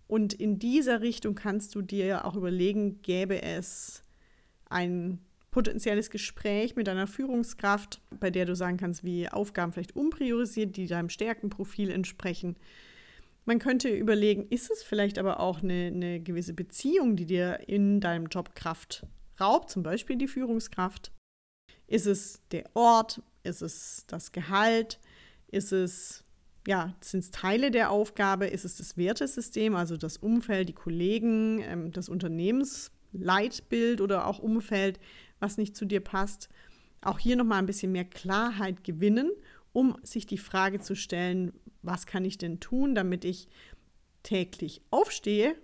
Und 0.06 0.32
in 0.32 0.58
dieser 0.58 1.02
Richtung 1.02 1.34
kannst 1.34 1.74
du 1.74 1.82
dir 1.82 2.24
auch 2.24 2.34
überlegen, 2.34 3.02
gäbe 3.02 3.42
es 3.42 4.02
ein 4.70 5.18
potenzielles 5.58 6.08
Gespräch 6.08 6.76
mit 6.76 6.86
deiner 6.86 7.08
Führungskraft, 7.08 8.00
bei 8.20 8.30
der 8.30 8.46
du 8.46 8.54
sagen 8.54 8.76
kannst, 8.76 9.02
wie 9.02 9.28
Aufgaben 9.28 9.72
vielleicht 9.72 9.96
umpriorisiert, 9.96 10.76
die 10.76 10.86
deinem 10.86 11.08
Stärkenprofil 11.08 11.90
entsprechen. 11.90 12.54
Man 13.44 13.58
könnte 13.58 13.88
überlegen, 13.88 14.46
ist 14.50 14.70
es 14.70 14.84
vielleicht 14.84 15.18
aber 15.18 15.40
auch 15.40 15.60
eine, 15.60 15.86
eine 15.86 16.20
gewisse 16.20 16.54
Beziehung, 16.54 17.16
die 17.16 17.26
dir 17.26 17.58
in 17.66 18.00
deinem 18.00 18.26
Job 18.26 18.54
Kraft 18.54 19.04
raubt, 19.40 19.68
zum 19.68 19.82
Beispiel 19.82 20.14
die 20.14 20.28
Führungskraft? 20.28 21.10
Ist 21.88 22.06
es 22.06 22.40
der 22.52 22.64
Ort? 22.74 23.20
Ist 23.42 23.62
es 23.62 24.04
das 24.06 24.30
Gehalt? 24.30 25.00
Ist 25.48 25.72
es, 25.72 26.22
ja, 26.68 26.94
sind 27.00 27.24
es 27.24 27.32
Teile 27.32 27.72
der 27.72 27.90
Aufgabe? 27.90 28.46
Ist 28.46 28.64
es 28.64 28.76
das 28.76 28.96
Wertesystem, 28.96 29.74
also 29.74 29.96
das 29.96 30.18
Umfeld, 30.18 30.68
die 30.68 30.74
Kollegen, 30.74 31.60
ähm, 31.62 31.90
das 31.90 32.08
Unternehmensleitbild 32.08 34.00
oder 34.00 34.28
auch 34.28 34.38
Umfeld? 34.38 35.00
Was 35.40 35.58
nicht 35.58 35.76
zu 35.76 35.84
dir 35.84 36.00
passt. 36.00 36.48
Auch 37.00 37.18
hier 37.18 37.36
nochmal 37.36 37.58
ein 37.58 37.66
bisschen 37.66 37.92
mehr 37.92 38.04
Klarheit 38.04 38.84
gewinnen, 38.84 39.30
um 39.72 39.96
sich 40.02 40.26
die 40.26 40.38
Frage 40.38 40.80
zu 40.80 40.96
stellen, 40.96 41.52
was 41.82 42.06
kann 42.06 42.24
ich 42.24 42.38
denn 42.38 42.60
tun, 42.60 42.94
damit 42.94 43.24
ich 43.24 43.48
täglich 44.22 44.82
aufstehe 44.90 45.54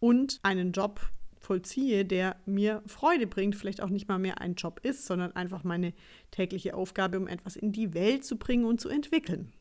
und 0.00 0.40
einen 0.42 0.72
Job 0.72 1.00
vollziehe, 1.38 2.04
der 2.04 2.36
mir 2.46 2.82
Freude 2.86 3.26
bringt, 3.26 3.54
vielleicht 3.54 3.82
auch 3.82 3.90
nicht 3.90 4.08
mal 4.08 4.18
mehr 4.18 4.40
ein 4.40 4.54
Job 4.54 4.80
ist, 4.82 5.06
sondern 5.06 5.36
einfach 5.36 5.62
meine 5.62 5.92
tägliche 6.30 6.74
Aufgabe, 6.74 7.18
um 7.18 7.28
etwas 7.28 7.56
in 7.56 7.70
die 7.70 7.94
Welt 7.94 8.24
zu 8.24 8.36
bringen 8.36 8.64
und 8.64 8.80
zu 8.80 8.88
entwickeln. 8.88 9.52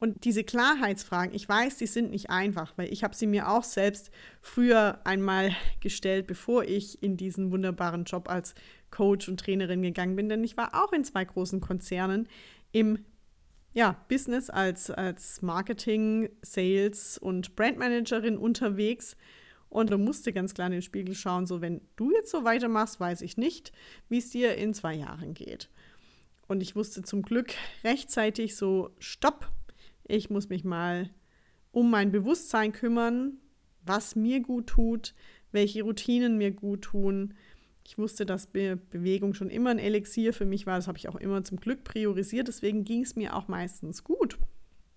Und 0.00 0.24
diese 0.24 0.44
Klarheitsfragen, 0.44 1.34
ich 1.34 1.48
weiß, 1.48 1.76
die 1.78 1.86
sind 1.86 2.10
nicht 2.10 2.30
einfach, 2.30 2.72
weil 2.76 2.92
ich 2.92 3.02
habe 3.02 3.16
sie 3.16 3.26
mir 3.26 3.50
auch 3.50 3.64
selbst 3.64 4.10
früher 4.40 5.00
einmal 5.04 5.56
gestellt, 5.80 6.26
bevor 6.26 6.64
ich 6.64 7.02
in 7.02 7.16
diesen 7.16 7.50
wunderbaren 7.50 8.04
Job 8.04 8.30
als 8.30 8.54
Coach 8.90 9.28
und 9.28 9.40
Trainerin 9.40 9.82
gegangen 9.82 10.16
bin, 10.16 10.28
denn 10.28 10.44
ich 10.44 10.56
war 10.56 10.74
auch 10.74 10.92
in 10.92 11.04
zwei 11.04 11.24
großen 11.24 11.60
Konzernen 11.60 12.28
im 12.70 13.04
ja, 13.74 13.96
Business 14.08 14.50
als, 14.50 14.90
als 14.90 15.42
Marketing, 15.42 16.30
Sales 16.42 17.18
und 17.18 17.54
Brandmanagerin 17.54 18.38
unterwegs 18.38 19.16
und 19.68 19.90
du 19.90 19.98
musste 19.98 20.32
ganz 20.32 20.54
klar 20.54 20.68
in 20.68 20.72
den 20.72 20.82
Spiegel 20.82 21.14
schauen, 21.14 21.46
so 21.46 21.60
wenn 21.60 21.80
du 21.96 22.10
jetzt 22.12 22.30
so 22.30 22.44
weitermachst, 22.44 23.00
weiß 23.00 23.20
ich 23.22 23.36
nicht, 23.36 23.72
wie 24.08 24.18
es 24.18 24.30
dir 24.30 24.56
in 24.56 24.72
zwei 24.74 24.94
Jahren 24.94 25.34
geht. 25.34 25.68
Und 26.46 26.62
ich 26.62 26.74
wusste 26.74 27.02
zum 27.02 27.22
Glück 27.22 27.52
rechtzeitig 27.84 28.56
so, 28.56 28.90
stopp, 28.98 29.50
ich 30.08 30.30
muss 30.30 30.48
mich 30.48 30.64
mal 30.64 31.10
um 31.70 31.90
mein 31.90 32.10
Bewusstsein 32.10 32.72
kümmern, 32.72 33.38
was 33.82 34.16
mir 34.16 34.40
gut 34.40 34.66
tut, 34.66 35.14
welche 35.52 35.82
Routinen 35.82 36.38
mir 36.38 36.50
gut 36.50 36.82
tun. 36.82 37.34
Ich 37.84 37.96
wusste, 37.96 38.26
dass 38.26 38.48
Be 38.48 38.76
Bewegung 38.90 39.34
schon 39.34 39.50
immer 39.50 39.70
ein 39.70 39.78
Elixier 39.78 40.32
für 40.32 40.44
mich 40.44 40.66
war. 40.66 40.76
Das 40.76 40.88
habe 40.88 40.98
ich 40.98 41.08
auch 41.08 41.16
immer 41.16 41.44
zum 41.44 41.58
Glück 41.58 41.84
priorisiert. 41.84 42.48
Deswegen 42.48 42.84
ging 42.84 43.02
es 43.02 43.16
mir 43.16 43.34
auch 43.34 43.48
meistens 43.48 44.04
gut. 44.04 44.38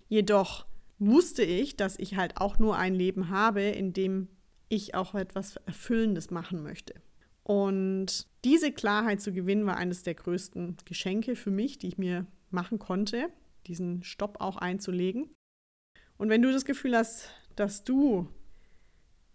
Jedoch 0.10 0.66
wusste 1.00 1.44
ich, 1.44 1.78
dass 1.78 1.98
ich 2.00 2.16
halt 2.16 2.38
auch 2.38 2.60
nur 2.60 2.78
ein 2.78 2.96
Leben 2.96 3.30
habe, 3.30 3.62
in 3.62 3.94
dem 3.94 4.28
ich 4.68 4.96
auch 4.96 5.16
etwas 5.16 5.58
Erfüllendes 5.66 6.32
machen 6.32 6.64
möchte. 6.64 6.96
Und 7.44 8.28
diese 8.44 8.72
Klarheit 8.72 9.22
zu 9.22 9.34
gewinnen 9.34 9.66
war 9.66 9.78
eines 9.78 10.04
der 10.04 10.14
größten 10.14 10.78
Geschenke 10.86 11.36
für 11.36 11.52
mich, 11.52 11.78
die 11.78 11.88
ich 11.88 11.98
mir 11.98 12.26
machen 12.50 12.80
konnte 12.80 13.30
diesen 13.68 14.04
Stopp 14.04 14.38
auch 14.40 14.58
einzulegen. 14.58 15.30
Und 16.18 16.30
wenn 16.30 16.42
du 16.42 16.52
das 16.52 16.66
Gefühl 16.66 16.96
hast, 16.96 17.30
dass 17.56 17.84
du 17.84 18.28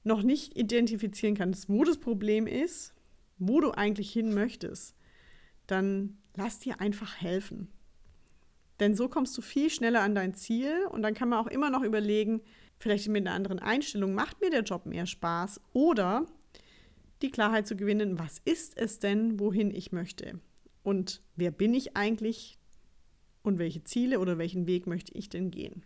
noch 0.04 0.22
nicht 0.22 0.56
identifizieren 0.56 1.34
kannst, 1.34 1.68
wo 1.68 1.84
das 1.84 1.98
Problem 1.98 2.46
ist, 2.46 2.94
wo 3.38 3.60
du 3.60 3.72
eigentlich 3.72 4.12
hin 4.12 4.32
möchtest, 4.32 4.96
dann 5.66 6.18
lass 6.34 6.58
dir 6.60 6.80
einfach 6.80 7.16
helfen. 7.20 7.68
Denn 8.78 8.94
so 8.94 9.08
kommst 9.08 9.36
du 9.36 9.42
viel 9.42 9.70
schneller 9.70 10.02
an 10.02 10.14
dein 10.14 10.34
Ziel 10.34 10.86
und 10.90 11.02
dann 11.02 11.14
kann 11.14 11.28
man 11.28 11.40
auch 11.40 11.48
immer 11.48 11.70
noch 11.70 11.82
überlegen, 11.82 12.42
vielleicht 12.78 13.08
mit 13.08 13.26
einer 13.26 13.34
anderen 13.34 13.58
Einstellung, 13.58 14.14
macht 14.14 14.40
mir 14.40 14.50
der 14.50 14.62
Job 14.62 14.86
mehr 14.86 15.06
Spaß 15.06 15.60
oder 15.72 16.26
die 17.22 17.30
Klarheit 17.30 17.66
zu 17.66 17.76
gewinnen, 17.76 18.18
was 18.18 18.38
ist 18.44 18.76
es 18.76 18.98
denn, 18.98 19.40
wohin 19.40 19.74
ich 19.74 19.92
möchte 19.92 20.40
und 20.86 21.20
wer 21.34 21.50
bin 21.50 21.74
ich 21.74 21.96
eigentlich 21.96 22.58
und 23.46 23.58
welche 23.58 23.84
Ziele 23.84 24.18
oder 24.18 24.38
welchen 24.38 24.66
Weg 24.66 24.86
möchte 24.86 25.12
ich 25.14 25.28
denn 25.28 25.50
gehen. 25.50 25.82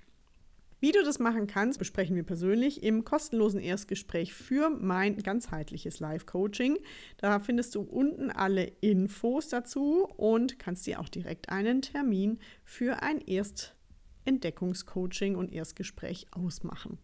Wie 0.81 0.93
du 0.93 1.03
das 1.05 1.19
machen 1.19 1.47
kannst, 1.47 1.79
besprechen 1.79 2.17
wir 2.17 2.23
persönlich 2.23 2.83
im 2.83 3.05
kostenlosen 3.05 3.61
Erstgespräch 3.61 4.33
für 4.33 4.71
mein 4.71 5.19
ganzheitliches 5.19 6.01
Live-Coaching. 6.01 6.79
Da 7.19 7.39
findest 7.39 7.75
du 7.75 7.83
unten 7.83 8.31
alle 8.31 8.73
Infos 8.81 9.49
dazu 9.49 10.09
und 10.17 10.59
kannst 10.59 10.87
dir 10.87 11.01
auch 11.01 11.11
direkt 11.11 11.51
einen 11.51 11.83
Termin 11.83 12.39
für 12.65 13.03
ein 13.03 13.21
Erstentdeckungscoaching 13.21 15.37
und 15.37 15.53
Erstgespräch 15.53 16.29
ausmachen. 16.31 16.97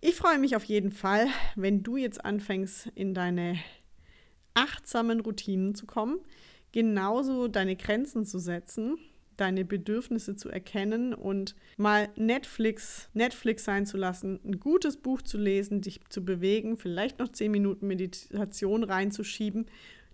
Ich 0.00 0.14
freue 0.14 0.38
mich 0.38 0.54
auf 0.54 0.64
jeden 0.64 0.92
Fall, 0.92 1.26
wenn 1.56 1.82
du 1.82 1.96
jetzt 1.96 2.24
anfängst, 2.24 2.92
in 2.94 3.14
deine 3.14 3.58
achtsamen 4.52 5.18
Routinen 5.18 5.74
zu 5.74 5.86
kommen, 5.86 6.20
genauso 6.70 7.48
deine 7.48 7.74
Grenzen 7.74 8.26
zu 8.26 8.38
setzen 8.38 8.96
deine 9.36 9.64
Bedürfnisse 9.64 10.36
zu 10.36 10.48
erkennen 10.48 11.14
und 11.14 11.54
mal 11.76 12.08
Netflix, 12.16 13.08
Netflix 13.14 13.64
sein 13.64 13.86
zu 13.86 13.96
lassen, 13.96 14.40
ein 14.44 14.60
gutes 14.60 14.96
Buch 14.96 15.22
zu 15.22 15.38
lesen, 15.38 15.80
dich 15.80 16.00
zu 16.08 16.24
bewegen, 16.24 16.76
vielleicht 16.76 17.18
noch 17.18 17.28
zehn 17.28 17.50
Minuten 17.50 17.86
Meditation 17.86 18.84
reinzuschieben, 18.84 19.66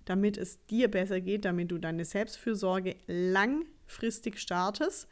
damit 0.04 0.38
es 0.38 0.64
dir 0.66 0.90
besser 0.90 1.20
geht, 1.20 1.44
damit 1.44 1.70
du 1.70 1.78
deine 1.78 2.04
Selbstfürsorge 2.04 2.96
langfristig 3.06 4.38
startest, 4.38 5.09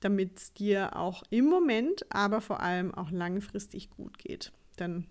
damit 0.00 0.38
es 0.38 0.52
dir 0.52 0.96
auch 0.96 1.22
im 1.30 1.46
Moment, 1.46 2.06
aber 2.10 2.40
vor 2.40 2.60
allem 2.60 2.94
auch 2.94 3.10
langfristig 3.10 3.90
gut 3.90 4.18
geht. 4.18 4.52
Denn 4.78 5.06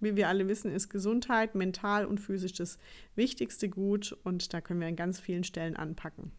wie 0.00 0.16
wir 0.16 0.28
alle 0.28 0.48
wissen, 0.48 0.70
ist 0.70 0.88
Gesundheit 0.88 1.54
mental 1.54 2.06
und 2.06 2.20
physisch 2.20 2.52
das 2.52 2.78
wichtigste 3.14 3.68
Gut 3.68 4.16
und 4.24 4.52
da 4.52 4.60
können 4.60 4.80
wir 4.80 4.88
an 4.88 4.96
ganz 4.96 5.20
vielen 5.20 5.44
Stellen 5.44 5.76
anpacken. 5.76 6.32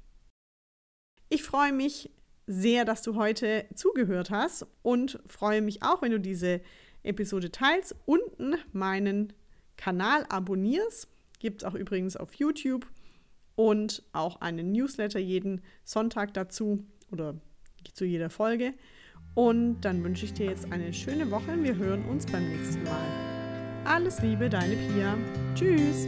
Ich 1.30 1.44
freue 1.44 1.74
mich 1.74 2.10
sehr, 2.46 2.86
dass 2.86 3.02
du 3.02 3.16
heute 3.16 3.66
zugehört 3.76 4.30
hast 4.30 4.66
und 4.82 5.20
freue 5.26 5.62
mich 5.62 5.84
auch, 5.84 6.02
wenn 6.02 6.12
du 6.12 6.20
diese 6.20 6.62
Episode 7.04 7.52
teilst, 7.52 7.96
unten 8.06 8.56
meinen 8.72 9.34
Kanal 9.76 10.26
abonnierst. 10.30 11.08
Gibt 11.40 11.62
es 11.62 11.68
auch 11.68 11.76
übrigens 11.76 12.18
auf 12.18 12.34
YouTube 12.34 12.88
und 13.56 14.04
auch 14.14 14.42
einen 14.42 14.72
Newsletter 14.72 15.20
jeden 15.20 15.62
Sonntag 15.84 16.34
dazu 16.34 16.86
oder 17.12 17.36
zu 17.94 18.06
jeder 18.06 18.30
Folge. 18.30 18.74
Und 19.36 19.82
dann 19.82 20.04
wünsche 20.04 20.26
ich 20.26 20.34
dir 20.34 20.48
jetzt 20.48 20.72
eine 20.72 20.94
schöne 20.94 21.30
Woche. 21.30 21.62
Wir 21.62 21.76
hören 21.76 22.06
uns 22.06 22.26
beim 22.26 22.48
nächsten 22.50 22.84
Mal. 22.84 23.06
Alles 23.86 24.22
Liebe, 24.22 24.50
deine 24.50 24.76
Pia. 24.76 25.18
Tschüss. 25.54 26.08